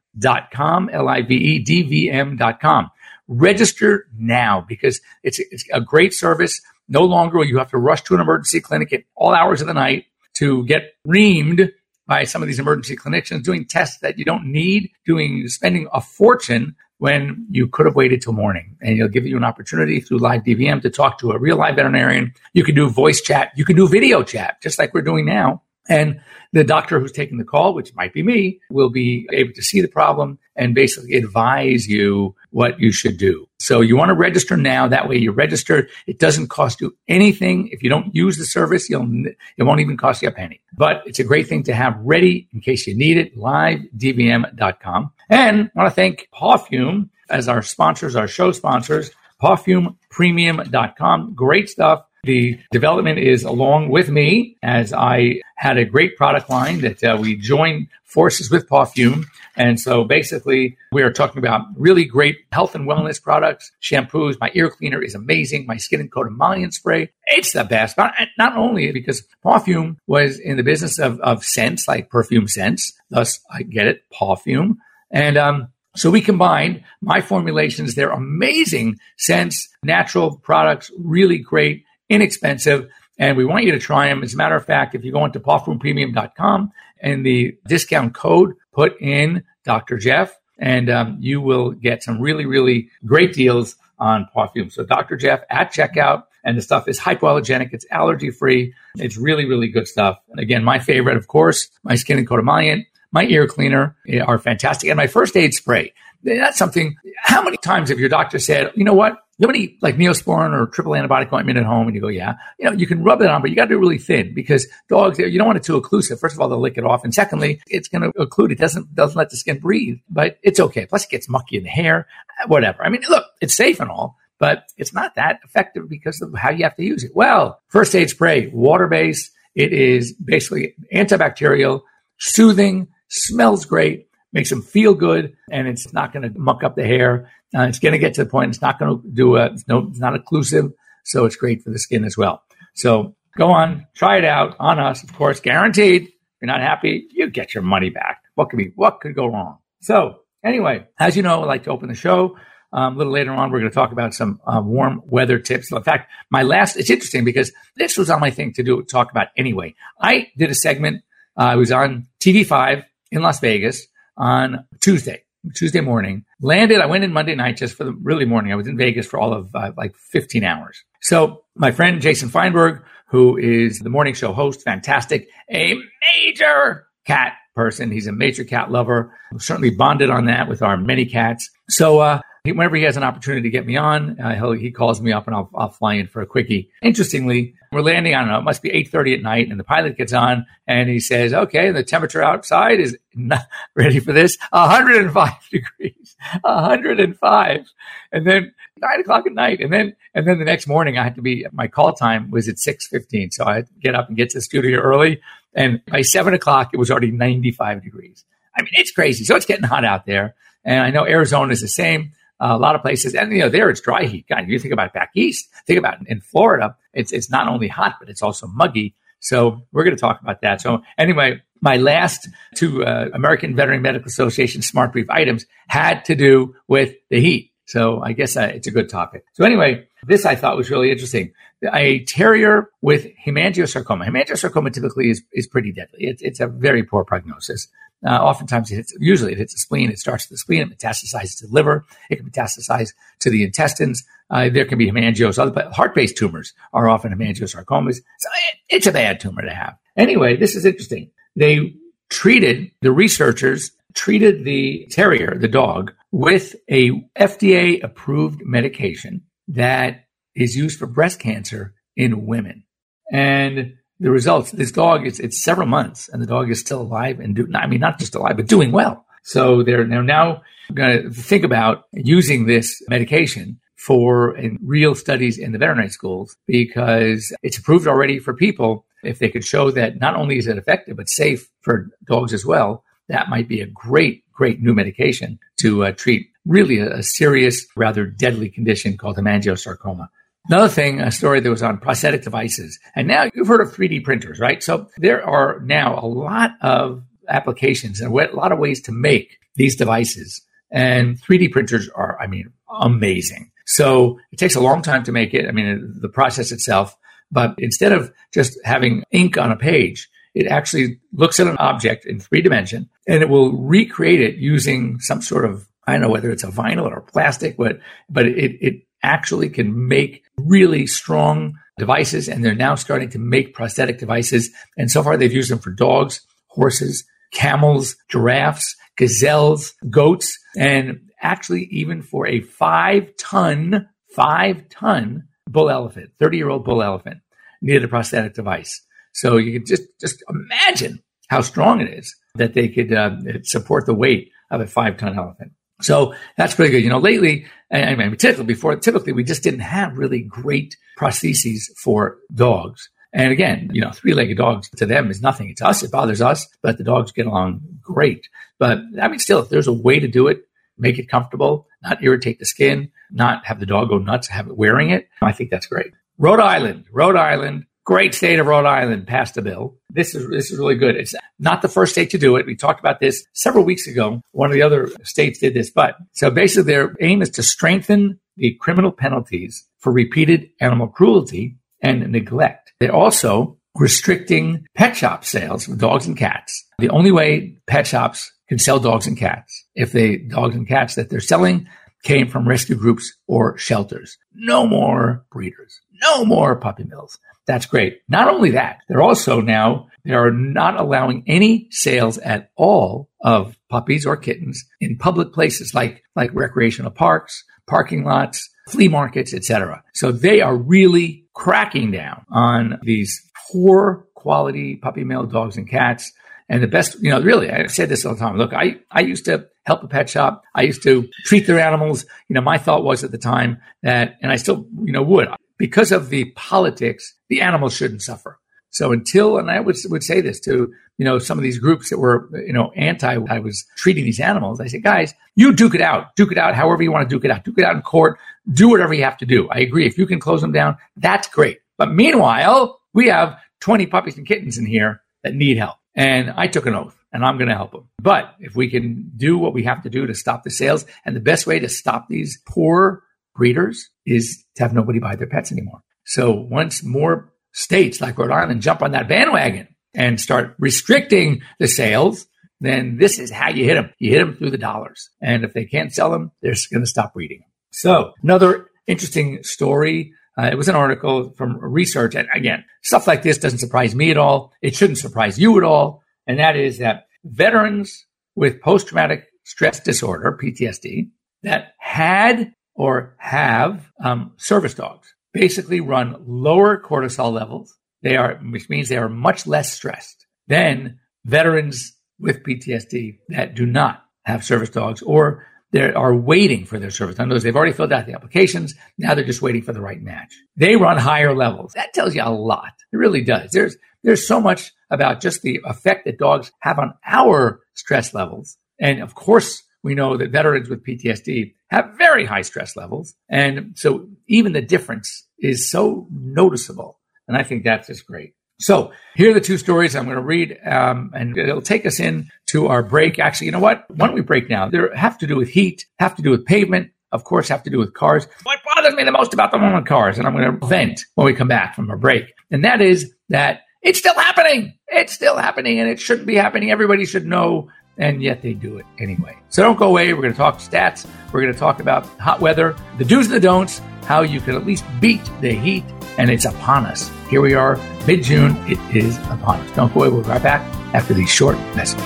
L-I-V-E, 0.91 1.59
D-V-M.com. 1.59 2.91
Register 3.29 4.07
now 4.17 4.65
because 4.67 5.03
it's, 5.23 5.39
it's 5.39 5.65
a 5.71 5.83
great 5.83 6.15
service. 6.15 6.63
No 6.89 7.05
longer 7.05 7.37
will 7.37 7.45
you 7.45 7.59
have 7.59 7.71
to 7.71 7.79
rush 7.79 8.01
to 8.05 8.15
an 8.15 8.23
emergency 8.23 8.61
clinic 8.61 8.91
at 8.95 9.05
all 9.17 9.35
hours 9.35 9.61
of 9.61 9.67
the 9.67 9.75
night 9.75 10.07
to 10.37 10.65
get 10.65 10.95
reamed 11.07 11.71
by 12.07 12.25
some 12.25 12.41
of 12.41 12.49
these 12.49 12.59
emergency 12.59 12.97
clinicians 12.97 13.43
doing 13.43 13.67
tests 13.67 13.99
that 14.01 14.19
you 14.19 14.25
don't 14.25 14.47
need, 14.47 14.91
doing 15.05 15.47
spending 15.49 15.89
a 15.93 16.01
fortune 16.01 16.75
when 16.99 17.47
you 17.51 17.69
could 17.69 17.87
have 17.87 17.97
waited 17.97 18.21
till 18.21 18.33
morning. 18.33 18.77
And 18.81 18.97
he'll 18.97 19.09
give 19.09 19.27
you 19.27 19.37
an 19.37 19.45
opportunity 19.45 20.01
through 20.01 20.19
live 20.19 20.43
DVM 20.43 20.83
to 20.83 20.91
talk 20.91 21.19
to 21.21 21.31
a 21.31 21.39
real 21.39 21.57
live 21.57 21.77
veterinarian. 21.77 22.35
You 22.53 22.65
can 22.65 22.75
do 22.75 22.89
voice 22.89 23.21
chat. 23.21 23.53
You 23.57 23.65
can 23.65 23.77
do 23.77 23.89
video 23.89 24.23
chat, 24.23 24.61
just 24.63 24.79
like 24.79 24.93
we're 24.93 25.03
doing 25.03 25.25
now. 25.25 25.63
And 25.89 26.21
the 26.53 26.65
doctor 26.65 26.99
who's 26.99 27.13
taking 27.13 27.39
the 27.39 27.45
call, 27.45 27.75
which 27.75 27.95
might 27.95 28.13
be 28.13 28.23
me, 28.23 28.61
will 28.71 28.91
be 28.91 29.29
able 29.33 29.53
to 29.53 29.63
see 29.63 29.81
the 29.81 29.89
problem 29.89 30.39
and 30.57 30.75
basically 30.75 31.15
advise 31.17 31.87
you 31.87 32.35
what 32.51 32.81
you 32.81 32.91
should 32.91 33.17
do. 33.19 33.47
So 33.59 33.81
you 33.81 33.97
want 33.97 34.09
to 34.09 34.15
register 34.15 34.57
now. 34.57 34.89
That 34.89 35.09
way 35.09 35.17
you 35.17 35.31
register. 35.31 35.89
It 36.07 36.19
doesn't 36.19 36.49
cost 36.49 36.81
you 36.81 36.97
anything. 37.07 37.69
If 37.69 37.83
you 37.83 37.91
don't 37.91 38.15
use 38.15 38.39
the 38.39 38.45
service, 38.45 38.89
you'll, 38.89 39.27
it 39.57 39.65
won't 39.65 39.81
even 39.81 39.97
cost 39.97 40.23
you 40.23 40.29
a 40.29 40.33
penny. 40.33 40.61
But 40.77 41.03
it's 41.07 41.19
a 41.19 41.25
great 41.25 41.49
thing 41.49 41.63
to 41.65 41.75
have 41.75 41.99
ready 41.99 42.49
in 42.53 42.61
case 42.61 42.87
you 42.87 42.97
need 42.97 43.19
it. 43.19 43.37
LiveDVM.com. 43.37 45.13
And 45.29 45.71
I 45.75 45.79
want 45.79 45.91
to 45.91 45.95
thank 45.95 46.29
Pawfume 46.35 47.11
as 47.29 47.49
our 47.49 47.63
sponsors, 47.63 48.17
our 48.17 48.29
show 48.29 48.53
sponsors. 48.53 49.11
PawfumePremium.com. 49.43 51.35
Great 51.35 51.69
stuff. 51.69 52.05
The 52.29 52.59
development 52.73 53.19
is 53.19 53.43
along 53.43 53.89
with 53.89 54.11
me 54.11 54.59
as 54.63 54.93
I 54.93 55.41
had 55.57 55.79
a 55.79 55.87
great 55.87 56.15
product 56.19 56.51
line 56.51 56.83
that 56.83 57.03
uh, 57.03 57.17
we 57.19 57.37
joined 57.37 57.87
forces 58.05 58.51
with 58.51 58.69
Pawfume. 58.69 59.25
And 59.57 59.81
so 59.81 60.05
basically, 60.05 60.77
we 60.93 61.03
are 61.03 61.11
talking 61.11 61.39
about 61.39 61.63
really 61.75 62.05
great 62.05 62.37
health 62.53 62.75
and 62.75 62.87
wellness 62.87 63.23
products, 63.23 63.73
shampoos. 63.81 64.39
My 64.43 64.51
ear 64.53 64.69
cleaner 64.69 65.03
is 65.03 65.15
amazing. 65.15 65.65
My 65.65 65.79
skin 65.79 66.01
and 66.01 66.13
coat 66.13 66.27
emollient 66.27 66.75
spray, 66.75 67.09
it's 67.29 67.55
the 67.55 67.65
best. 67.65 67.97
Not, 67.97 68.13
not 68.37 68.55
only 68.59 68.93
because 68.93 69.23
Pawfume 69.43 69.97
was 70.07 70.39
in 70.39 70.59
the 70.59 70.63
business 70.63 70.99
of, 70.99 71.19
of 71.21 71.43
scents, 71.43 71.89
like 71.89 72.11
perfume 72.11 72.47
scents. 72.47 72.93
Thus, 73.09 73.41
I 73.51 73.63
get 73.63 73.87
it, 73.87 74.03
Pawfume. 74.13 74.77
And 75.11 75.39
um, 75.39 75.69
so 75.97 76.11
we 76.11 76.21
combined 76.21 76.85
my 77.01 77.23
formulations. 77.23 77.95
They're 77.95 78.11
amazing 78.11 78.99
scents, 79.17 79.71
natural 79.83 80.37
products, 80.37 80.91
really 80.99 81.39
great 81.39 81.87
inexpensive, 82.09 82.89
and 83.19 83.37
we 83.37 83.45
want 83.45 83.65
you 83.65 83.73
to 83.73 83.79
try 83.79 84.09
them. 84.09 84.23
As 84.23 84.35
a 84.35 84.37
matter 84.37 84.57
of 84.57 84.65
fact, 84.65 84.95
if 84.95 85.05
you 85.05 85.13
go 85.13 85.25
into 85.25 85.41
pawfumepremium.com 85.41 86.73
and 87.01 87.27
the 87.27 87.57
discount 87.67 88.15
code, 88.15 88.55
put 88.73 89.01
in 89.01 89.45
Dr. 89.65 89.99
Jeff, 89.99 90.35
and 90.59 90.91
um, 90.91 91.17
you 91.21 91.41
will 91.41 91.73
get 91.73 92.03
some 92.03 92.21
really, 92.21 92.47
really 92.47 92.91
great 93.05 93.33
deals 93.33 93.77
on 93.99 94.29
perfume. 94.35 94.71
So 94.71 94.85
Dr. 94.85 95.17
Jeff 95.17 95.43
at 95.51 95.73
checkout, 95.73 96.25
and 96.45 96.57
the 96.57 96.63
stuff 96.63 96.89
is 96.89 96.99
hypoallergenic. 96.99 97.73
It's 97.73 97.87
allergy 97.91 98.31
free. 98.31 98.73
It's 98.97 99.17
really, 99.17 99.45
really 99.45 99.69
good 99.69 99.89
stuff. 99.89 100.19
And 100.31 100.41
again, 100.41 100.65
my 100.65 100.79
favorite, 100.79 101.17
of 101.17 101.27
course, 101.27 101.69
my 101.83 101.97
skin 101.97 102.19
and 102.19 102.27
coat 102.27 102.39
emollient, 102.39 102.87
my 103.13 103.25
ear 103.25 103.47
cleaner 103.47 103.97
are 104.25 104.39
fantastic, 104.39 104.89
and 104.89 104.97
my 104.97 105.07
first 105.07 105.37
aid 105.37 105.55
spray. 105.55 105.93
That's 106.23 106.59
something. 106.59 106.97
How 107.23 107.43
many 107.43 107.57
times 107.59 107.91
have 107.91 107.99
your 107.99 108.09
doctor 108.09 108.39
said, 108.39 108.73
you 108.75 108.85
know 108.85 108.95
what? 108.95 109.17
You 109.39 109.47
have 109.47 109.55
any 109.55 109.79
like 109.81 109.97
Neosporin 109.97 110.53
or 110.53 110.67
triple 110.67 110.93
antibiotic 110.93 111.33
ointment 111.33 111.59
at 111.59 111.65
home? 111.65 111.87
And 111.87 111.95
you 111.95 112.01
go, 112.01 112.09
yeah. 112.09 112.35
You 112.59 112.67
know, 112.67 112.73
you 112.73 112.89
can 112.89 113.05
rub 113.05 113.23
it 113.23 113.29
on, 113.29 113.41
but 113.41 113.51
you 113.51 113.57
got 113.57 113.67
to 113.67 113.69
do 113.69 113.77
it 113.77 113.81
really 113.81 113.99
thin 113.99 114.35
because 114.35 114.67
dogs, 114.89 115.19
you 115.21 115.39
don't 115.39 115.47
want 115.47 115.59
it 115.59 115.63
too 115.63 115.81
occlusive. 115.81 116.19
First 116.19 116.35
of 116.35 116.41
all, 116.41 116.49
they'll 116.49 116.61
lick 116.61 116.77
it 116.77 116.85
off. 116.85 117.05
And 117.05 117.15
secondly, 117.15 117.61
it's 117.69 117.87
going 117.87 118.03
to 118.03 118.11
occlude. 118.19 118.51
It 118.51 118.59
doesn't, 118.59 118.93
doesn't 118.97 119.17
let 119.17 119.31
the 119.31 119.37
skin 119.37 119.61
breathe, 119.61 119.99
but 120.11 120.39
it's 120.43 120.59
okay. 120.59 120.87
Plus 120.87 121.05
it 121.05 121.11
gets 121.11 121.29
mucky 121.29 121.57
in 121.57 121.63
the 121.63 121.71
hair, 121.71 122.09
whatever. 122.49 122.85
I 122.85 122.89
mean, 122.89 123.03
look, 123.09 123.27
it's 123.41 123.57
safe 123.57 123.79
and 123.79 123.89
all, 123.91 124.17
but 124.41 124.65
it's 124.77 124.93
not 124.93 125.15
that 125.15 125.39
effective 125.45 125.89
because 125.89 126.21
of 126.21 126.35
how 126.35 126.51
you 126.51 126.65
have 126.65 126.75
to 126.75 126.85
use 126.85 127.05
it. 127.05 127.13
Well, 127.15 127.61
first 127.69 127.95
aid 127.95 128.11
spray, 128.11 128.49
water 128.49 128.89
based. 128.89 129.31
It 129.55 129.73
is 129.73 130.15
basically 130.15 130.75
antibacterial, 130.93 131.83
soothing, 132.19 132.89
smells 133.09 133.65
great, 133.65 134.08
makes 134.33 134.51
them 134.51 134.63
feel 134.63 134.95
good, 134.95 135.37
and 135.51 135.69
it's 135.69 135.93
not 135.93 136.13
going 136.13 136.31
to 136.31 136.39
muck 136.39 136.63
up 136.63 136.77
the 136.77 136.85
hair. 136.85 137.31
Uh, 137.57 137.63
it's 137.63 137.79
going 137.79 137.93
to 137.93 137.99
get 137.99 138.15
to 138.15 138.25
the 138.25 138.31
point. 138.31 138.51
It's 138.51 138.63
not 138.63 138.79
going 138.79 139.01
to 139.01 139.09
do 139.09 139.37
a, 139.37 139.47
it's 139.47 139.67
no, 139.69 139.89
it's 139.89 139.99
not 139.99 140.15
occlusive. 140.15 140.73
So 141.05 141.25
it's 141.25 141.37
great 141.37 141.63
for 141.63 141.71
the 141.71 141.79
skin 141.79 142.05
as 142.05 142.17
well. 142.17 142.43
So 142.75 143.17
go 143.37 143.51
on, 143.51 143.87
try 143.95 144.19
it 144.19 144.25
out 144.25 144.57
on 144.59 144.79
us, 144.79 145.03
of 145.03 145.13
course, 145.15 145.41
guaranteed. 145.41 146.03
If 146.03 146.43
you're 146.43 146.47
not 146.47 146.61
happy, 146.61 147.07
you 147.11 147.31
get 147.31 147.55
your 147.55 147.63
money 147.63 147.91
back. 147.91 148.23
What 148.35 148.51
could 148.51 148.59
be, 148.59 148.73
what 148.77 149.01
could 149.01 149.15
go 149.15 149.27
wrong? 149.27 149.59
So 149.81 150.21
anyway, 150.45 150.87
as 150.99 151.17
you 151.17 151.23
know, 151.23 151.43
I 151.43 151.47
like 151.47 151.65
to 151.65 151.71
open 151.71 151.89
the 151.89 151.95
show. 151.95 152.37
Um, 152.71 152.95
a 152.95 152.99
little 152.99 153.13
later 153.13 153.33
on, 153.33 153.51
we're 153.51 153.61
going 153.61 153.71
to 153.71 153.75
talk 153.75 153.93
about 153.93 154.13
some 154.13 154.41
uh, 154.47 154.61
warm 154.63 155.01
weather 155.07 155.39
tips. 155.39 155.73
In 155.73 155.83
fact, 155.83 156.11
my 156.31 156.43
last, 156.43 156.77
it's 156.77 156.91
interesting 156.91 157.25
because 157.25 157.51
this 157.77 157.97
was 157.97 158.11
on 158.11 158.21
my 158.21 158.31
thing 158.31 158.53
to 158.55 158.63
do, 158.63 158.83
talk 158.83 159.11
about 159.11 159.29
anyway. 159.39 159.75
I 159.99 160.29
did 160.37 160.51
a 160.51 160.55
segment. 160.55 161.03
Uh, 161.39 161.45
I 161.45 161.57
was 161.57 161.73
on 161.73 162.07
TV5 162.21 162.85
in 163.11 163.23
Las 163.23 163.41
Vegas 163.41 163.87
on 164.19 164.67
Tuesday, 164.81 165.23
Tuesday 165.55 165.81
morning. 165.81 166.25
Landed, 166.41 166.81
I 166.81 166.87
went 166.87 167.05
in 167.05 167.13
Monday 167.13 167.35
night 167.35 167.57
just 167.57 167.75
for 167.75 167.85
the 167.85 167.93
really 167.93 168.25
morning. 168.25 168.53
I 168.53 168.57
was 168.57 168.67
in 168.67 168.77
Vegas 168.77 169.07
for 169.07 169.19
all 169.19 169.33
of 169.33 169.55
uh, 169.55 169.73
like 169.77 169.97
15 169.97 170.45
hours. 170.45 170.83
So 171.01 171.45
my 171.55 171.71
friend 171.71 172.03
Jason 172.03 172.29
Feinberg, 172.29 172.83
who 173.09 173.39
is 173.39 173.79
the 173.79 173.91
morning 173.91 174.15
show 174.15 174.33
host, 174.33 174.63
fantastic, 174.63 175.29
a 175.51 175.75
major 176.15 176.87
cat 177.07 177.35
person. 177.55 177.91
He's 177.91 178.07
a 178.07 178.13
major 178.13 178.45
cat 178.45 178.71
lover. 178.71 179.15
We're 179.33 179.39
certainly 179.39 179.71
bonded 179.71 180.11
on 180.11 180.27
that 180.27 180.49
with 180.49 180.63
our 180.63 180.77
many 180.77 181.07
cats. 181.07 181.49
So, 181.69 182.01
uh, 182.01 182.21
whenever 182.53 182.77
he 182.77 182.83
has 182.83 182.97
an 182.97 183.03
opportunity 183.03 183.43
to 183.43 183.51
get 183.51 183.67
me 183.67 183.77
on, 183.77 184.21
uh, 184.21 184.53
he 184.53 184.71
calls 184.71 185.01
me 185.01 185.13
up 185.13 185.27
and 185.27 185.37
I'll, 185.37 185.51
I'll 185.55 185.71
fly 185.71 185.95
in 185.95 186.07
for 186.07 186.23
a 186.23 186.27
quickie. 186.27 186.71
Interestingly, 186.83 187.55
we're 187.73 187.83
landing, 187.83 188.15
I 188.15 188.21
don't 188.21 188.29
know, 188.29 188.39
it 188.39 188.43
must 188.43 188.63
be 188.63 188.71
8.30 188.71 189.17
at 189.17 189.23
night 189.23 189.49
and 189.49 189.59
the 189.59 189.65
pilot 189.65 189.97
gets 189.97 190.13
on 190.13 190.47
and 190.67 190.89
he 190.89 191.01
says, 191.01 191.33
okay, 191.33 191.71
the 191.71 191.83
temperature 191.83 192.23
outside 192.23 192.81
is 192.81 192.97
not 193.15 193.47
ready 193.75 194.01
for 194.01 194.13
this, 194.13 194.39
105 194.51 195.33
degrees, 195.51 196.17
105. 196.43 197.67
And 198.13 198.27
then 198.27 198.55
nine 198.81 199.01
o'clock 199.01 199.27
at 199.27 199.33
night. 199.33 199.61
And 199.61 199.73
then, 199.73 199.97
and 200.15 200.27
then 200.27 200.39
the 200.39 200.45
next 200.45 200.67
morning 200.67 200.99
I 200.99 201.05
had 201.05 201.17
to 201.17 201.23
be, 201.23 201.47
my 201.53 201.69
call 201.69 201.93
time 201.93 202.31
was 202.31 202.49
at 202.49 202.57
6.15. 202.57 203.33
So 203.33 203.45
I 203.45 203.57
had 203.57 203.67
to 203.67 203.73
get 203.81 203.95
up 203.95 204.09
and 204.09 204.17
get 204.17 204.31
to 204.31 204.39
the 204.39 204.43
studio 204.43 204.81
early. 204.81 205.21
And 205.55 205.85
by 205.87 206.03
seven 206.03 206.35
o'clock, 206.35 206.71
it 206.73 206.77
was 206.77 206.91
already 206.91 207.11
95 207.11 207.83
degrees. 207.83 208.25
I 208.57 208.63
mean, 208.63 208.73
it's 208.75 208.93
crazy. 208.93 209.25
So 209.25 209.37
it's 209.37 209.47
getting 209.47 209.65
hot 209.65 209.85
out 209.85 210.07
there. 210.07 210.35
And 210.65 210.81
I 210.81 210.91
know 210.91 211.07
Arizona 211.07 211.53
is 211.53 211.61
the 211.61 211.69
same. 211.69 212.13
A 212.41 212.57
lot 212.57 212.77
of 212.77 212.83
places, 212.83 213.15
and 213.15 213.33
you 213.33 213.41
know, 213.41 213.49
there 213.49 213.69
it's 213.69 213.81
dry 213.81 214.05
heat. 214.05 214.27
God, 214.29 214.49
you 214.49 214.59
think 214.59 214.73
about 214.73 214.93
back 214.93 215.11
east, 215.15 215.49
think 215.67 215.79
about 215.79 215.97
in 216.07 216.21
Florida, 216.21 216.77
it's 216.93 217.13
it's 217.13 217.31
not 217.31 217.49
only 217.49 217.69
hot, 217.69 217.97
but 217.99 218.09
it's 218.09 218.23
also 218.23 218.47
muggy. 218.47 218.95
So 219.21 219.63
we're 219.73 219.85
going 219.85 219.97
to 219.97 220.01
talk 220.01 220.21
about 220.21 220.43
that. 220.43 220.61
So 220.61 220.83
anyway, 220.97 221.43
my 221.61 221.77
last 221.77 222.29
two 222.55 222.85
uh, 222.85 223.09
American 223.13 223.57
Veterinary 223.57 223.83
Medical 223.83 224.07
Association 224.07 224.63
Smart 224.63 224.93
Brief 224.93 225.11
items 225.11 225.47
had 225.67 226.05
to 226.05 226.15
do 226.15 226.55
with 226.69 226.95
the 227.11 227.21
heat. 227.21 227.53
So 227.67 228.01
I 228.03 228.13
guess 228.13 228.37
uh, 228.37 228.51
it's 228.55 228.67
a 228.67 228.71
good 228.71 228.89
topic. 228.89 229.25
So 229.33 229.45
anyway, 229.45 229.87
this 230.07 230.25
I 230.25 230.37
thought 230.37 230.57
was 230.57 230.71
really 230.71 230.91
interesting. 230.91 231.33
A 231.75 232.05
terrier 232.05 232.71
with 232.81 233.09
hemangiosarcoma. 233.27 234.07
Hemangiosarcoma 234.09 234.73
typically 234.73 235.11
is, 235.11 235.23
is 235.33 235.47
pretty 235.47 235.73
deadly. 235.73 236.17
It's 236.21 236.41
a 236.41 236.47
very 236.47 236.83
poor 236.85 237.05
prognosis. 237.05 237.69
Uh, 238.07 238.11
oftentimes, 238.11 238.71
it 238.71 238.77
hits, 238.77 238.95
usually 239.01 239.33
it 239.33 239.39
hits 239.39 239.55
the 239.55 239.59
spleen. 239.59 239.91
It 239.91 239.99
starts 239.99 240.25
at 240.25 240.31
the 240.31 240.39
spleen. 240.39 240.63
It 240.63 240.79
metastasizes 240.79 241.39
to 241.39 241.47
the 241.47 241.53
liver. 241.53 241.85
It 242.11 242.17
can 242.17 242.31
metastasize 242.31 242.93
to 243.21 243.31
the 243.31 243.43
intestines. 243.43 244.05
Uh, 244.31 244.49
there 244.49 244.65
can 244.65 244.79
be 244.79 244.91
hemangios. 244.91 245.39
Other 245.39 245.71
heart-based 245.71 246.17
tumors 246.17 246.53
are 246.73 246.89
often 246.89 247.13
hemangiosarcomas. 247.13 247.97
So 248.19 248.29
it, 248.51 248.59
it's 248.69 248.87
a 248.87 248.93
bad 248.93 249.21
tumor 249.21 249.43
to 249.43 249.53
have. 249.53 249.77
Anyway, 249.97 250.37
this 250.37 250.55
is 250.55 250.65
interesting. 250.65 251.11
They 251.35 251.75
treated 252.09 252.71
the 252.83 252.93
researchers 252.93 253.73
treated 253.95 254.45
the 254.45 254.87
terrier, 254.91 255.37
the 255.39 255.49
dog, 255.49 255.93
with 256.13 256.55
a 256.71 256.91
FDA 257.19 257.83
approved 257.83 258.41
medication 258.45 259.23
that 259.49 260.05
is 260.35 260.57
used 260.57 260.79
for 260.79 260.87
breast 260.87 261.19
cancer 261.19 261.75
in 261.97 262.27
women. 262.27 262.65
And 263.13 263.75
the 264.01 264.11
results, 264.11 264.53
this 264.53 264.73
dog, 264.73 265.07
it's, 265.07 265.19
it's 265.19 265.43
several 265.43 265.67
months 265.67 266.09
and 266.09 266.23
the 266.23 266.27
dog 266.27 266.51
is 266.51 266.61
still 266.61 266.81
alive 266.81 267.21
and 267.21 267.35
do, 267.35 267.49
I 267.55 267.67
mean, 267.67 267.81
not 267.81 267.99
just 267.99 268.15
alive, 268.15 268.37
but 268.37 268.47
doing 268.47 268.73
well. 268.73 269.05
So 269.25 269.63
they're 269.63 269.85
now, 269.85 270.03
now 270.03 270.43
going 270.73 271.03
to 271.03 271.11
think 271.11 271.45
about 271.45 271.85
using 271.93 272.47
this 272.47 272.83
medication 272.89 273.59
for 273.77 274.39
real 274.61 274.95
studies 274.95 275.39
in 275.39 275.53
the 275.53 275.59
veterinary 275.59 275.89
schools 275.89 276.37
because 276.47 277.33
it's 277.43 277.59
approved 277.59 277.87
already 277.87 278.19
for 278.19 278.35
people. 278.35 278.85
If 279.03 279.21
they 279.21 279.29
could 279.29 279.45
show 279.45 279.71
that 279.71 280.01
not 280.01 280.17
only 280.17 280.39
is 280.39 280.49
it 280.49 280.59
effective, 280.59 280.97
but 280.97 281.09
safe 281.09 281.49
for 281.61 281.89
dogs 282.07 282.33
as 282.33 282.45
well, 282.45 282.85
that 283.09 283.29
might 283.29 283.49
be 283.49 283.61
a 283.61 283.67
great, 283.67 284.25
great 284.33 284.61
new 284.61 284.75
medication 284.75 285.39
to 285.61 285.85
uh, 285.85 285.93
treat 285.93 286.29
really 286.47 286.79
a, 286.79 286.97
a, 286.97 287.03
serious, 287.03 287.67
rather 287.77 288.07
deadly 288.07 288.49
condition 288.49 288.97
called 288.97 289.17
hemangiosarcoma. 289.17 290.09
Another 290.49 290.69
thing, 290.69 291.01
a 291.01 291.13
story 291.13 291.41
that 291.41 291.51
was 291.51 291.63
on 291.63 291.79
prosthetic 291.79 292.23
devices. 292.23 292.79
And 292.95 293.07
now 293.07 293.29
you've 293.35 293.49
heard 293.49 293.61
of 293.61 293.75
3D 293.75 294.03
printers, 294.03 294.41
right? 294.41 294.63
So 294.63 294.89
there 294.97 295.25
are 295.27 295.61
now 295.61 295.99
a 295.99 296.07
lot 296.07 296.53
of 296.63 297.05
applications 297.29 298.01
and 298.01 298.11
a 298.11 298.35
lot 298.35 298.53
of 298.53 298.59
ways 298.59 298.81
to 298.83 298.93
make 298.93 299.39
these 299.57 299.77
devices. 299.77 300.41
And 300.71 301.21
3D 301.21 301.53
printers 301.53 301.89
are, 301.91 302.19
I 302.21 302.27
mean, 302.27 302.51
amazing. 302.81 303.51
So 303.67 304.19
it 304.33 304.39
takes 304.39 304.57
a 304.57 304.61
long 304.61 304.81
time 304.81 305.05
to 305.05 305.13
make 305.13 305.35
it. 305.35 305.47
I 305.47 305.53
mean, 305.53 305.95
the 306.01 306.09
process 306.09 306.51
itself, 306.51 306.97
but 307.31 307.55
instead 307.59 307.93
of 307.93 308.13
just 308.33 308.59
having 308.65 309.05
ink 309.11 309.37
on 309.37 309.53
a 309.53 309.57
page, 309.57 310.09
it 310.35 310.47
actually 310.47 311.01
looks 311.13 311.41
at 311.41 311.47
an 311.47 311.59
object 311.59 312.07
in 312.07 312.21
three 312.21 312.41
dimension 312.41 312.89
and 313.07 313.23
it 313.23 313.29
will 313.29 313.53
recreate 313.53 314.21
it 314.21 314.37
using 314.37 314.99
some 315.01 315.21
sort 315.21 315.45
of 315.45 315.67
I 315.87 315.93
don't 315.93 316.03
know 316.03 316.11
whether 316.11 316.31
it's 316.31 316.45
a 316.45 316.49
vinyl 316.49 316.85
or 316.85 317.01
plastic, 317.01 317.57
but 317.57 317.81
but 318.11 318.27
it 318.27 318.59
it 318.61 318.83
actually 319.03 319.49
can 319.49 319.89
make 319.89 320.25
really 320.37 320.87
strong 320.87 321.55
devices, 321.79 322.29
and 322.29 322.45
they're 322.45 322.55
now 322.55 322.75
starting 322.75 323.11
to 323.11 323.19
make 323.19 323.55
prosthetic 323.55 323.99
devices. 323.99 324.51
And 324.77 324.91
so 324.91 325.03
far, 325.03 325.17
they've 325.17 325.33
used 325.33 325.51
them 325.51 325.61
for 325.61 325.71
dogs, 325.71 326.21
horses, 326.49 327.05
camels, 327.33 327.97
giraffes, 328.09 328.75
gazelles, 328.97 329.75
goats, 329.91 330.39
and 330.57 331.01
actually 331.21 331.65
even 331.71 332.03
for 332.03 332.27
a 332.27 332.41
five 332.41 333.17
ton, 333.17 333.89
five 334.15 334.69
ton 334.69 335.29
bull 335.49 335.71
elephant, 335.71 336.11
30 336.19 336.37
year 336.37 336.49
old 336.49 336.65
bull 336.65 336.83
elephant 336.83 337.19
needed 337.61 337.85
a 337.85 337.89
prosthetic 337.89 338.35
device. 338.35 338.85
So 339.13 339.37
you 339.37 339.53
can 339.53 339.67
just, 339.67 339.83
just 340.01 340.23
imagine 340.29 341.03
how 341.29 341.41
strong 341.41 341.81
it 341.81 341.93
is 341.93 342.15
that 342.37 342.55
they 342.55 342.69
could 342.69 342.93
uh, 342.93 343.17
support 343.43 343.87
the 343.87 343.95
weight 343.95 344.31
of 344.51 344.61
a 344.61 344.67
five 344.67 344.97
ton 344.97 345.19
elephant. 345.19 345.53
So 345.81 346.15
that's 346.37 346.55
pretty 346.55 346.73
good. 346.73 346.83
You 346.83 346.91
know, 346.91 346.99
lately, 346.99 347.47
I 347.73 347.95
mean, 347.95 348.17
typically 348.17 348.45
before, 348.45 348.75
typically 348.77 349.13
we 349.13 349.25
just 349.25 349.43
didn't 349.43 349.61
have 349.61 349.97
really 349.97 350.23
great 350.23 350.77
prostheses 350.99 351.63
for 351.83 352.19
dogs. 352.35 352.89
And 353.13 353.33
again, 353.33 353.71
you 353.73 353.81
know, 353.81 353.91
three-legged 353.91 354.37
dogs 354.37 354.69
to 354.71 354.87
them 354.87 355.11
is 355.11 355.23
nothing. 355.23 355.49
It's 355.49 355.63
us. 355.63 355.83
It 355.83 355.91
bothers 355.91 356.21
us, 356.21 356.47
but 356.63 356.79
the 356.79 356.85
dogs 356.85 357.13
get 357.13 357.27
along 357.27 357.61
great. 357.81 358.29
But 358.59 358.81
I 359.01 359.09
mean, 359.09 359.19
still, 359.19 359.41
if 359.41 359.49
there's 359.49 359.67
a 359.67 359.73
way 359.73 359.99
to 359.99 360.09
do 360.09 360.27
it, 360.27 360.43
make 360.77 360.99
it 360.99 361.09
comfortable, 361.09 361.67
not 361.83 362.03
irritate 362.03 362.39
the 362.39 362.45
skin, 362.45 362.91
not 363.11 363.47
have 363.47 363.61
the 363.61 363.67
dog 363.67 363.89
go 363.89 363.99
nuts, 363.99 364.29
have 364.29 364.49
it 364.49 364.57
wearing 364.57 364.91
it, 364.91 365.09
I 365.23 365.33
think 365.33 365.51
that's 365.51 365.67
great. 365.67 365.93
Rhode 366.19 366.41
Island, 366.41 366.85
Rhode 366.93 367.17
Island 367.17 367.65
Great 367.89 368.15
state 368.15 368.39
of 368.39 368.45
Rhode 368.45 368.67
Island 368.67 369.07
passed 369.07 369.39
a 369.39 369.41
bill. 369.41 369.75
This 369.89 370.15
is 370.15 370.29
this 370.29 370.51
is 370.51 370.59
really 370.59 370.75
good. 370.75 370.95
It's 370.95 371.15
not 371.39 371.63
the 371.63 371.71
first 371.71 371.93
state 371.93 372.11
to 372.11 372.19
do 372.19 372.37
it. 372.37 372.45
We 372.45 372.55
talked 372.55 372.81
about 372.81 373.01
this 373.01 373.25
several 373.33 373.65
weeks 373.65 373.87
ago. 373.87 374.21
One 374.33 374.51
of 374.51 374.53
the 374.53 374.61
other 374.61 374.91
states 375.05 375.39
did 375.39 375.55
this, 375.55 375.71
but 375.71 375.97
so 376.13 376.31
basically 376.31 376.71
their 376.71 376.95
aim 377.01 377.23
is 377.23 377.31
to 377.31 377.43
strengthen 377.43 378.21
the 378.37 378.53
criminal 378.61 378.93
penalties 378.93 379.67
for 379.79 379.91
repeated 379.91 380.51
animal 380.61 380.89
cruelty 380.89 381.57
and 381.81 382.13
neglect. 382.13 382.75
They're 382.79 382.95
also 382.95 383.57
restricting 383.75 384.67
pet 384.75 384.95
shop 384.95 385.25
sales 385.25 385.67
of 385.67 385.79
dogs 385.79 386.07
and 386.07 386.15
cats. 386.15 386.67
The 386.81 386.91
only 386.91 387.11
way 387.11 387.57
pet 387.67 387.87
shops 387.87 388.31
can 388.51 388.59
sell 388.59 388.79
dogs 388.79 389.07
and 389.07 389.17
cats 389.17 389.65
if 389.75 389.93
they 389.93 390.19
dogs 390.19 390.55
and 390.55 390.69
cats 390.69 390.95
that 390.97 391.09
they're 391.09 391.21
selling 391.21 391.67
came 392.05 392.29
from 392.29 392.49
rescue 392.49 392.77
groups 392.77 393.17
or 393.27 393.57
shelters. 393.59 394.19
No 394.35 394.67
more 394.67 395.25
breeders. 395.31 395.81
No 396.03 396.25
more 396.25 396.57
puppy 396.57 396.85
mills. 396.85 397.19
That's 397.47 397.67
great. 397.67 398.03
Not 398.09 398.29
only 398.29 398.51
that, 398.51 398.79
they're 398.89 399.03
also 399.03 399.41
now, 399.41 399.89
they 400.05 400.13
are 400.13 400.31
not 400.31 400.79
allowing 400.79 401.25
any 401.27 401.67
sales 401.71 402.19
at 402.19 402.51
all 402.57 403.09
of 403.23 403.57
puppies 403.71 404.07
or 404.07 404.17
kittens 404.17 404.63
in 404.81 404.99
public 404.99 405.33
places 405.33 405.75
like, 405.75 406.05
like 406.15 406.31
recreational 406.35 406.91
parks, 406.91 407.43
parking 407.67 408.05
lots, 408.05 408.49
flea 408.69 408.89
markets, 408.89 409.33
etc. 409.33 409.83
So 409.95 410.13
they 410.13 410.41
are 410.41 410.57
really 410.57 411.25
cracking 411.33 411.91
down 411.91 412.25
on 412.31 412.79
these 412.83 413.19
poor 413.51 414.07
quality 414.15 414.77
puppy 414.77 415.05
mill 415.05 415.25
dogs 415.25 415.57
and 415.57 415.69
cats. 415.69 416.13
And 416.51 416.63
the 416.63 416.69
best, 416.69 417.03
you 417.03 417.11
know, 417.11 417.21
really, 417.21 417.51
I 417.51 417.67
said 417.67 417.89
this 417.89 418.05
all 418.05 418.15
the 418.15 418.21
time. 418.21 418.37
Look, 418.37 418.53
I, 418.53 418.77
I 418.91 419.01
used 419.01 419.25
to 419.25 419.49
help 419.69 419.85
a 419.85 419.87
pet 419.87 420.09
shop. 420.09 420.43
I 420.55 420.63
used 420.63 420.83
to 420.85 421.09
treat 421.25 421.47
their 421.47 421.61
animals. 421.61 422.07
You 422.29 422.35
know, 422.35 422.41
my 422.41 422.57
thought 422.59 422.83
was 422.83 423.05
at 423.05 423.13
the 423.13 423.19
time 423.19 423.61
that, 423.83 424.17
and 424.23 424.33
I 424.33 424.37
still, 424.37 424.67
you 424.83 424.93
know, 424.93 425.03
would, 425.03 425.29
because 425.59 425.93
of 425.93 426.09
the 426.09 426.25
politics, 426.37 427.15
the 427.29 427.43
animals 427.43 427.77
shouldn't 427.77 428.03
suffer. 428.03 428.39
So 428.71 428.93
until, 428.93 429.39
and 429.39 429.51
I 429.51 429.61
would, 429.61 429.77
would 429.91 430.03
say 430.03 430.21
this 430.21 430.41
to, 430.41 430.73
you 430.99 431.05
know, 431.05 431.19
some 431.19 431.39
of 431.39 431.43
these 431.43 431.59
groups 431.59 431.91
that 431.91 431.99
were, 431.99 432.29
you 432.47 432.53
know, 432.53 432.73
anti, 432.77 433.19
I 433.29 433.39
was 433.39 433.65
treating 433.77 434.05
these 434.05 434.21
animals. 434.21 434.61
I 434.61 434.69
said, 434.69 434.83
guys, 434.83 435.15
you 435.37 435.53
duke 435.53 435.75
it 435.75 435.81
out, 435.81 436.17
duke 436.17 436.33
it 436.33 436.39
out 436.39 436.55
however 436.55 436.83
you 436.83 436.91
want 436.91 437.09
to 437.09 437.15
duke 437.15 437.25
it 437.25 437.31
out, 437.31 437.45
duke 437.45 437.59
it 437.59 437.65
out 437.65 437.77
in 437.77 437.83
court, 437.83 438.19
do 438.51 438.69
whatever 438.69 438.95
you 438.95 439.05
have 439.05 439.19
to 439.19 439.27
do. 439.27 439.49
I 439.51 439.59
agree. 439.59 439.87
If 439.87 439.99
you 439.99 440.07
can 440.07 440.19
close 440.21 440.41
them 440.41 440.53
down, 440.53 440.77
that's 440.97 441.29
great. 441.29 441.61
But 441.77 441.93
meanwhile, 441.93 442.81
we 442.95 443.09
have 443.09 443.39
20 443.61 443.87
puppies 443.87 444.17
and 444.17 444.27
kittens 444.27 444.59
in 444.59 444.67
here 444.67 445.03
that 445.23 445.35
need 445.35 445.59
help. 445.59 445.77
And 445.95 446.31
I 446.31 446.47
took 446.47 446.67
an 446.67 446.75
oath 446.75 446.98
and 447.13 447.25
I'm 447.25 447.39
going 447.39 447.49
to 447.49 447.55
help 447.55 447.73
them. 447.73 447.89
But 448.01 448.35
if 448.39 448.55
we 448.55 448.69
can 448.71 449.13
do 449.17 449.39
what 449.39 449.55
we 449.55 449.65
have 449.65 449.83
to 449.83 449.91
do 449.91 450.07
to 450.07 450.15
stop 450.15 450.45
the 450.45 450.51
sales, 450.51 450.85
and 451.05 451.17
the 451.17 451.21
best 451.21 451.47
way 451.47 451.59
to 451.59 451.69
stop 451.69 452.09
these 452.09 452.41
poor 452.47 453.03
breeders 453.35 453.89
is 454.05 454.45
to 454.57 454.63
have 454.63 454.75
nobody 454.75 454.99
buy 454.99 455.17
their 455.17 455.29
pets 455.29 455.53
anymore. 455.53 455.81
So 456.05 456.33
once 456.33 456.83
more 456.83 457.33
states 457.53 458.01
like 458.01 458.19
Rhode 458.19 458.31
Island 458.31 458.63
jump 458.63 458.83
on 458.83 458.93
that 458.93 459.09
bandwagon 459.09 459.69
and 459.95 460.21
start 460.21 460.55
restricting 460.59 461.43
the 461.59 461.69
sales, 461.69 462.27
then 462.61 462.99
this 462.99 463.19
is 463.19 463.31
how 463.31 463.51
you 463.51 463.65
hit 463.65 463.75
them. 463.75 463.91
You 463.99 464.11
hit 464.11 464.19
them 464.19 464.35
through 464.35 464.51
the 464.51 464.59
dollars. 464.59 465.11
And 465.23 465.45
if 465.45 465.53
they 465.53 465.65
can't 465.65 465.93
sell 465.93 466.11
them, 466.11 466.33
they're 466.43 466.55
going 466.73 466.83
to 466.83 466.87
stop 466.87 467.15
breeding. 467.15 467.43
So 467.71 468.13
another 468.23 468.69
interesting 468.87 469.43
story. 469.43 470.13
Uh, 470.37 470.47
it 470.47 470.57
was 470.57 470.69
an 470.69 470.77
article 470.77 471.33
from 471.37 471.59
research. 471.59 472.15
And 472.15 472.29
again, 472.35 472.65
stuff 472.83 473.07
like 473.07 473.23
this 473.23 473.39
doesn't 473.39 473.59
surprise 473.59 473.95
me 473.95 474.11
at 474.11 474.17
all. 474.17 474.53
It 474.63 474.75
shouldn't 474.75 474.99
surprise 474.99 475.39
you 475.39 475.57
at 475.59 475.65
all. 475.65 476.03
And 476.29 476.39
that 476.39 476.57
is 476.57 476.79
that 476.79 477.07
veterans 477.25 478.07
with 478.37 478.61
post 478.61 478.89
traumatic 478.89 479.27
stress 479.45 479.81
disorder, 479.81 480.39
PTSD, 480.41 481.09
that 481.43 481.73
had 481.79 482.53
or 482.75 483.17
have 483.19 483.91
um, 484.05 484.33
service 484.37 484.75
dogs 484.75 485.13
basically 485.33 485.81
run 485.81 486.23
lower 486.27 486.81
cortisol 486.81 487.33
levels. 487.33 487.77
They 488.03 488.17
are, 488.17 488.37
which 488.37 488.69
means 488.69 488.89
they 488.89 488.99
are 488.99 489.09
much 489.09 489.47
less 489.47 489.73
stressed 489.73 490.27
than 490.47 491.01
veterans 491.25 491.95
with 492.21 492.43
PTSD 492.45 493.19
that 493.29 493.55
do 493.55 493.67
not 493.67 494.05
have 494.25 494.45
service 494.45 494.71
dogs 494.71 495.03
or 495.03 495.47
they 495.71 495.93
are 495.93 496.15
waiting 496.15 496.65
for 496.65 496.79
their 496.79 496.91
service. 496.91 497.17
In 497.17 497.23
other 497.23 497.35
words, 497.35 497.45
they've 497.45 497.55
already 497.55 497.73
filled 497.73 497.93
out 497.93 498.07
the 498.07 498.15
applications. 498.15 498.75
Now 498.97 499.15
they're 499.15 499.25
just 499.25 499.43
waiting 499.43 499.63
for 499.63 499.73
the 499.73 499.81
right 499.81 500.01
match. 500.01 500.35
They 500.57 500.77
run 500.77 500.97
higher 500.99 501.35
levels. 501.35 501.73
That 501.75 501.93
tells 501.93 502.15
you 502.15 502.23
a 502.25 502.31
lot. 502.31 502.73
It 502.93 502.97
really 502.97 503.23
does. 503.23 503.51
There's, 503.53 503.77
there's 504.03 504.27
so 504.27 504.41
much 504.41 504.73
about 504.91 505.21
just 505.21 505.43
the 505.43 505.61
effect 505.65 506.07
that 506.07 506.19
dogs 506.19 506.51
have 506.61 506.79
on 506.79 506.95
our 507.07 507.61
stress 507.75 508.15
levels. 508.15 508.57
And 508.81 509.03
of 509.03 509.15
course, 509.15 509.63
we 509.83 509.95
know 509.95 510.17
that 510.17 510.31
veterans 510.31 510.69
with 510.69 510.85
PTSD 510.85 511.55
have 511.71 511.95
very 511.99 512.25
high 512.25 512.43
stress 512.43 512.77
levels. 512.77 513.15
And 513.29 513.73
so 513.77 514.09
even 514.27 514.53
the 514.53 514.63
difference 514.63 515.27
is 515.39 515.71
so 515.71 516.07
noticeable. 516.11 516.99
And 517.27 517.37
I 517.37 517.43
think 517.43 517.65
that's 517.65 517.89
just 517.89 518.07
great. 518.07 518.35
So 518.61 518.93
here 519.15 519.31
are 519.31 519.35
the 519.35 519.41
two 519.41 519.59
stories 519.59 519.95
I'm 519.95 520.05
going 520.05 520.17
to 520.17 520.23
read, 520.23 520.59
um, 520.65 521.13
and 521.15 521.37
it'll 521.37 521.63
take 521.63 521.87
us 521.87 522.01
in 522.01 522.29
to 522.49 522.67
our 522.67 522.83
break. 522.83 523.19
Actually, 523.19 523.47
you 523.47 523.53
know 523.53 523.61
what? 523.61 523.85
Why 523.89 524.07
don't 524.07 524.17
we 524.17 524.21
break 524.23 524.49
now? 524.49 524.69
They 524.69 524.79
have 524.97 525.19
to 525.19 525.27
do 525.27 525.37
with 525.37 525.49
heat, 525.49 525.87
have 525.99 526.17
to 526.17 526.23
do 526.23 526.31
with 526.31 526.45
pavement, 526.45 526.91
of 527.13 527.25
course, 527.25 527.49
have 527.49 527.63
to 527.63 527.71
do 527.71 527.79
with 527.79 527.95
cars. 527.95 528.27
What 528.43 528.59
bothers 528.75 528.95
me 528.95 529.05
the 529.05 529.13
most 529.13 529.33
about 529.33 529.53
the 529.53 529.59
moment 529.59 529.87
cars, 529.87 530.19
and 530.19 530.27
I'm 530.27 530.35
going 530.35 530.59
to 530.59 530.67
vent 530.67 531.05
when 531.15 531.27
we 531.27 531.35
come 531.35 531.49
back 531.49 531.75
from 531.75 531.91
our 531.91 531.97
break, 531.97 532.33
and 532.51 532.65
that 532.65 532.81
is 532.81 533.15
that 533.29 533.61
it's 533.83 533.99
still 533.99 534.15
happening. 534.15 534.77
It's 534.89 535.13
still 535.13 535.37
happening, 535.37 535.79
and 535.79 535.89
it 535.89 536.01
shouldn't 536.01 536.27
be 536.27 536.35
happening. 536.35 536.71
Everybody 536.71 537.07
should 537.07 537.27
know 537.27 537.69
and 537.99 538.23
yet 538.23 538.43
they 538.43 538.55
do 538.55 538.79
it 538.79 538.87
anyway. 538.99 539.37
So 539.49 539.63
don't 539.63 539.77
go 539.77 539.89
away. 539.89 540.13
We're 540.13 540.23
going 540.23 540.33
to 540.33 540.39
talk 540.39 540.59
stats. 540.59 541.07
We're 541.33 541.43
going 541.43 541.53
to 541.53 541.59
talk 541.59 541.81
about 541.81 542.07
hot 542.21 542.41
weather, 542.41 542.77
the 542.97 543.05
do's 543.05 543.27
and 543.27 543.35
the 543.35 543.41
don'ts, 543.41 543.81
how 544.05 544.23
you 544.23 544.41
can 544.41 544.55
at 544.55 544.65
least 544.65 544.85
beat 545.01 545.29
the 545.41 545.53
heat, 545.53 545.85
and 546.19 546.31
it's 546.31 546.45
upon 546.45 546.85
us. 546.85 547.11
Here 547.31 547.41
we 547.41 547.55
are, 547.55 547.79
mid 548.07 548.23
June. 548.23 548.57
It 548.67 548.79
is 548.95 549.17
upon 549.29 549.61
us. 549.61 549.71
Don't 549.75 549.93
go 549.95 550.01
away. 550.01 550.11
We'll 550.11 550.23
be 550.23 550.29
right 550.29 550.43
back 550.43 550.61
after 550.95 551.15
these 551.15 551.31
short 551.31 551.57
messages. 551.75 552.05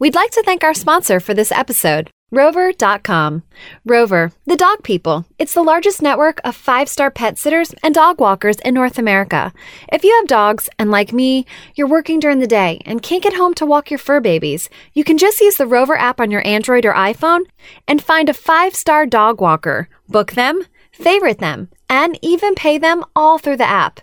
We'd 0.00 0.14
like 0.14 0.32
to 0.32 0.42
thank 0.42 0.64
our 0.64 0.74
sponsor 0.74 1.20
for 1.20 1.32
this 1.32 1.52
episode. 1.52 2.10
Rover.com. 2.34 3.44
Rover, 3.84 4.32
the 4.44 4.56
dog 4.56 4.82
people. 4.82 5.24
It's 5.38 5.54
the 5.54 5.62
largest 5.62 6.02
network 6.02 6.40
of 6.42 6.56
five 6.56 6.88
star 6.88 7.08
pet 7.08 7.38
sitters 7.38 7.72
and 7.80 7.94
dog 7.94 8.20
walkers 8.20 8.56
in 8.64 8.74
North 8.74 8.98
America. 8.98 9.52
If 9.92 10.02
you 10.02 10.12
have 10.16 10.26
dogs, 10.26 10.68
and 10.76 10.90
like 10.90 11.12
me, 11.12 11.46
you're 11.76 11.86
working 11.86 12.18
during 12.18 12.40
the 12.40 12.48
day 12.48 12.80
and 12.84 13.00
can't 13.00 13.22
get 13.22 13.34
home 13.34 13.54
to 13.54 13.66
walk 13.66 13.88
your 13.88 13.98
fur 13.98 14.18
babies, 14.18 14.68
you 14.94 15.04
can 15.04 15.16
just 15.16 15.40
use 15.40 15.58
the 15.58 15.66
Rover 15.66 15.96
app 15.96 16.20
on 16.20 16.32
your 16.32 16.44
Android 16.44 16.84
or 16.84 16.92
iPhone 16.94 17.44
and 17.86 18.02
find 18.02 18.28
a 18.28 18.34
five 18.34 18.74
star 18.74 19.06
dog 19.06 19.40
walker. 19.40 19.88
Book 20.08 20.32
them, 20.32 20.64
favorite 20.90 21.38
them, 21.38 21.68
and 21.88 22.18
even 22.20 22.56
pay 22.56 22.78
them 22.78 23.04
all 23.14 23.38
through 23.38 23.58
the 23.58 23.64
app. 23.68 24.00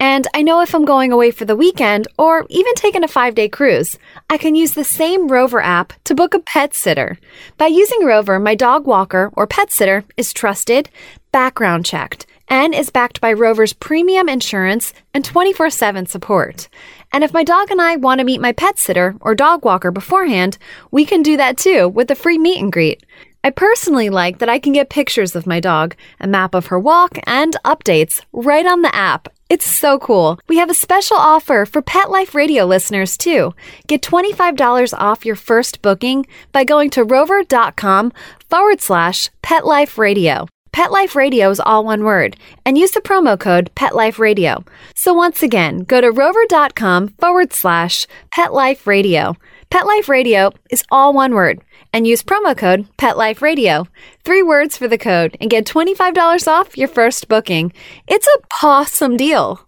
And 0.00 0.28
I 0.32 0.42
know 0.42 0.60
if 0.60 0.74
I'm 0.74 0.84
going 0.84 1.10
away 1.10 1.32
for 1.32 1.44
the 1.44 1.56
weekend 1.56 2.06
or 2.16 2.46
even 2.48 2.74
taking 2.74 3.02
a 3.02 3.08
five 3.08 3.34
day 3.34 3.48
cruise, 3.48 3.98
I 4.30 4.38
can 4.38 4.54
use 4.54 4.72
the 4.72 4.84
same 4.84 5.28
Rover 5.28 5.60
app 5.60 5.92
to 6.04 6.14
book 6.14 6.34
a 6.34 6.38
pet 6.38 6.74
sitter. 6.74 7.18
By 7.56 7.66
using 7.66 8.04
Rover, 8.04 8.38
my 8.38 8.54
dog 8.54 8.86
walker 8.86 9.30
or 9.34 9.46
pet 9.46 9.72
sitter 9.72 10.04
is 10.16 10.32
trusted, 10.32 10.88
background 11.32 11.84
checked, 11.84 12.26
and 12.46 12.74
is 12.74 12.90
backed 12.90 13.20
by 13.20 13.32
Rover's 13.32 13.72
premium 13.72 14.28
insurance 14.28 14.94
and 15.12 15.24
24 15.24 15.68
7 15.70 16.06
support. 16.06 16.68
And 17.12 17.24
if 17.24 17.32
my 17.32 17.42
dog 17.42 17.70
and 17.70 17.80
I 17.80 17.96
want 17.96 18.20
to 18.20 18.24
meet 18.24 18.40
my 18.40 18.52
pet 18.52 18.78
sitter 18.78 19.16
or 19.20 19.34
dog 19.34 19.64
walker 19.64 19.90
beforehand, 19.90 20.58
we 20.92 21.04
can 21.06 21.22
do 21.22 21.36
that 21.38 21.58
too 21.58 21.88
with 21.88 22.10
a 22.10 22.14
free 22.14 22.38
meet 22.38 22.60
and 22.62 22.70
greet. 22.70 23.04
I 23.42 23.50
personally 23.50 24.10
like 24.10 24.38
that 24.38 24.48
I 24.48 24.58
can 24.58 24.72
get 24.72 24.90
pictures 24.90 25.34
of 25.34 25.46
my 25.46 25.58
dog, 25.58 25.96
a 26.20 26.26
map 26.26 26.54
of 26.54 26.66
her 26.66 26.78
walk, 26.78 27.18
and 27.24 27.56
updates 27.64 28.20
right 28.32 28.66
on 28.66 28.82
the 28.82 28.94
app. 28.94 29.28
It's 29.48 29.66
so 29.66 29.98
cool. 29.98 30.38
We 30.46 30.58
have 30.58 30.68
a 30.68 30.74
special 30.74 31.16
offer 31.16 31.64
for 31.64 31.80
Pet 31.80 32.10
Life 32.10 32.34
Radio 32.34 32.64
listeners 32.66 33.16
too. 33.16 33.54
Get 33.86 34.02
$25 34.02 34.92
off 34.98 35.24
your 35.24 35.36
first 35.36 35.80
booking 35.80 36.26
by 36.52 36.64
going 36.64 36.90
to 36.90 37.04
rover.com 37.04 38.12
forward 38.50 38.80
slash 38.80 39.30
Pet 39.40 39.64
Life 39.64 39.96
Radio. 39.96 40.46
Pet 40.72 40.92
Life 40.92 41.14
Radio 41.14 41.50
is 41.50 41.60
all 41.60 41.84
one 41.84 42.04
word 42.04 42.36
and 42.64 42.76
use 42.76 42.90
the 42.92 43.00
promo 43.00 43.38
code 43.38 43.70
Pet 43.74 43.94
Life 43.94 44.18
Radio. 44.18 44.64
So 44.94 45.14
once 45.14 45.42
again, 45.42 45.80
go 45.80 46.00
to 46.00 46.10
rover.com 46.10 47.08
forward 47.20 47.52
slash 47.52 48.06
Pet 48.30 48.52
Life 48.52 48.86
Radio. 48.86 49.36
Pet 49.70 49.86
Life 49.86 50.08
Radio 50.08 50.52
is 50.70 50.84
all 50.90 51.12
one 51.12 51.34
word 51.34 51.62
and 51.92 52.06
use 52.06 52.22
promo 52.22 52.56
code 52.56 52.86
Pet 52.96 53.16
Life 53.16 53.40
PetLifeRadio. 53.40 53.86
Three 54.24 54.42
words 54.42 54.76
for 54.76 54.88
the 54.88 54.98
code 54.98 55.36
and 55.40 55.50
get 55.50 55.66
$25 55.66 56.48
off 56.48 56.76
your 56.76 56.88
first 56.88 57.28
booking. 57.28 57.72
It's 58.06 58.26
a 58.26 58.40
pawsome 58.48 59.16
deal. 59.16 59.67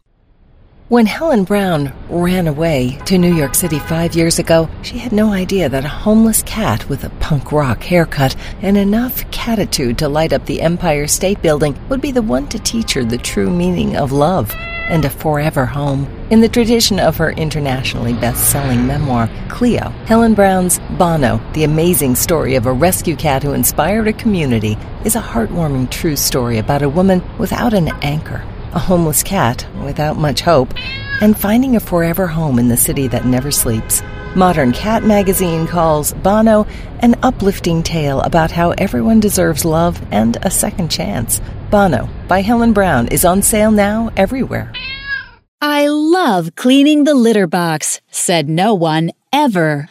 When 0.90 1.06
Helen 1.06 1.44
Brown 1.44 1.92
ran 2.09 2.49
away 2.49 2.99
to 3.04 3.16
New 3.16 3.32
York 3.32 3.54
City 3.54 3.78
five 3.78 4.16
years 4.16 4.40
ago, 4.40 4.68
she 4.82 4.99
had 4.99 5.12
no 5.12 5.32
idea 5.32 5.68
that 5.68 5.85
a 5.85 5.88
homeless 5.88 6.42
cat 6.42 6.88
with 6.88 7.04
a 7.04 7.11
punk 7.20 7.52
rock 7.52 7.85
haircut 7.85 8.35
and 8.61 8.76
enough 8.76 9.25
catitude 9.30 9.99
to 9.99 10.09
light 10.09 10.32
up 10.32 10.47
the 10.47 10.61
Empire 10.61 11.06
State 11.06 11.40
Building 11.42 11.78
would 11.88 12.00
be 12.00 12.11
the 12.11 12.23
one 12.23 12.49
to 12.49 12.59
teach 12.59 12.94
her 12.94 13.04
the 13.04 13.18
true 13.18 13.49
meaning 13.49 13.97
of 13.97 14.11
love 14.11 14.52
and 14.88 15.04
a 15.04 15.11
forever 15.11 15.64
home. 15.64 16.09
In 16.30 16.40
the 16.40 16.49
tradition 16.49 16.99
of 16.99 17.16
her 17.18 17.30
internationally 17.30 18.14
best 18.14 18.50
selling 18.50 18.85
memoir, 18.85 19.30
Cleo, 19.49 19.90
Helen 20.06 20.35
Brown's 20.35 20.80
Bono, 20.99 21.40
the 21.52 21.62
amazing 21.62 22.16
story 22.16 22.56
of 22.56 22.66
a 22.66 22.73
rescue 22.73 23.14
cat 23.14 23.44
who 23.44 23.52
inspired 23.52 24.09
a 24.09 24.12
community, 24.12 24.76
is 25.04 25.14
a 25.14 25.20
heartwarming 25.20 25.88
true 25.88 26.16
story 26.16 26.59
about 26.59 26.82
a 26.82 26.88
woman 26.88 27.23
without 27.38 27.75
an 27.75 27.90
anchor, 28.02 28.44
a 28.72 28.78
homeless 28.78 29.22
cat 29.22 29.66
without 29.84 30.16
much 30.16 30.40
hope, 30.40 30.72
and 31.20 31.38
finding 31.38 31.76
a 31.76 31.80
forever 31.80 32.26
home 32.26 32.58
in 32.58 32.68
the 32.68 32.76
city 32.76 33.08
that 33.08 33.26
never 33.26 33.50
sleeps. 33.50 34.02
Modern 34.34 34.72
Cat 34.72 35.02
magazine 35.02 35.66
calls 35.66 36.12
Bono 36.12 36.66
an 37.00 37.16
uplifting 37.22 37.82
tale 37.82 38.20
about 38.20 38.50
how 38.50 38.70
everyone 38.78 39.18
deserves 39.18 39.64
love 39.64 40.00
and 40.12 40.36
a 40.42 40.50
second 40.50 40.88
chance. 40.88 41.40
Bono 41.70 42.08
by 42.28 42.40
Helen 42.40 42.72
Brown 42.72 43.08
is 43.08 43.24
on 43.24 43.42
sale 43.42 43.72
now 43.72 44.10
everywhere. 44.16 44.72
I 45.60 45.88
love 45.88 46.54
cleaning 46.54 47.04
the 47.04 47.14
litter 47.14 47.46
box, 47.46 48.00
said 48.10 48.48
no 48.48 48.74
one 48.74 49.10
ever. 49.32 49.90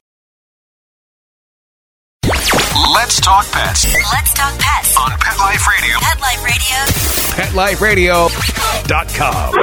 Let's 2.93 3.21
talk 3.21 3.49
pets 3.51 3.85
Let's 3.85 4.33
talk 4.33 4.57
pets. 4.59 4.97
on 4.97 5.11
Pet 5.19 5.37
Life 5.37 5.67
Radio. 5.67 5.97
Pet 5.99 6.19
Life 6.19 7.81
Radio. 7.81 8.27
PetLifeRadio.com. 8.27 9.53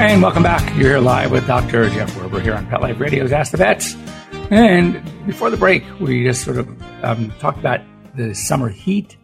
And 0.00 0.22
welcome 0.22 0.44
back. 0.44 0.62
You're 0.76 0.90
here 0.90 1.00
live 1.00 1.32
with 1.32 1.46
Dr. 1.46 1.90
Jeff 1.90 2.14
Werber 2.14 2.40
here 2.40 2.54
on 2.54 2.66
Pet 2.68 2.80
Life 2.80 3.00
Radio's 3.00 3.32
Ask 3.32 3.50
the 3.50 3.58
Vets. 3.58 3.96
And 4.50 5.02
before 5.26 5.50
the 5.50 5.58
break, 5.58 5.84
we 6.00 6.24
just 6.24 6.42
sort 6.42 6.56
of 6.56 7.04
um, 7.04 7.30
talked 7.38 7.58
about 7.58 7.80
the 8.16 8.34
summer 8.34 8.70
heat. 8.70 9.16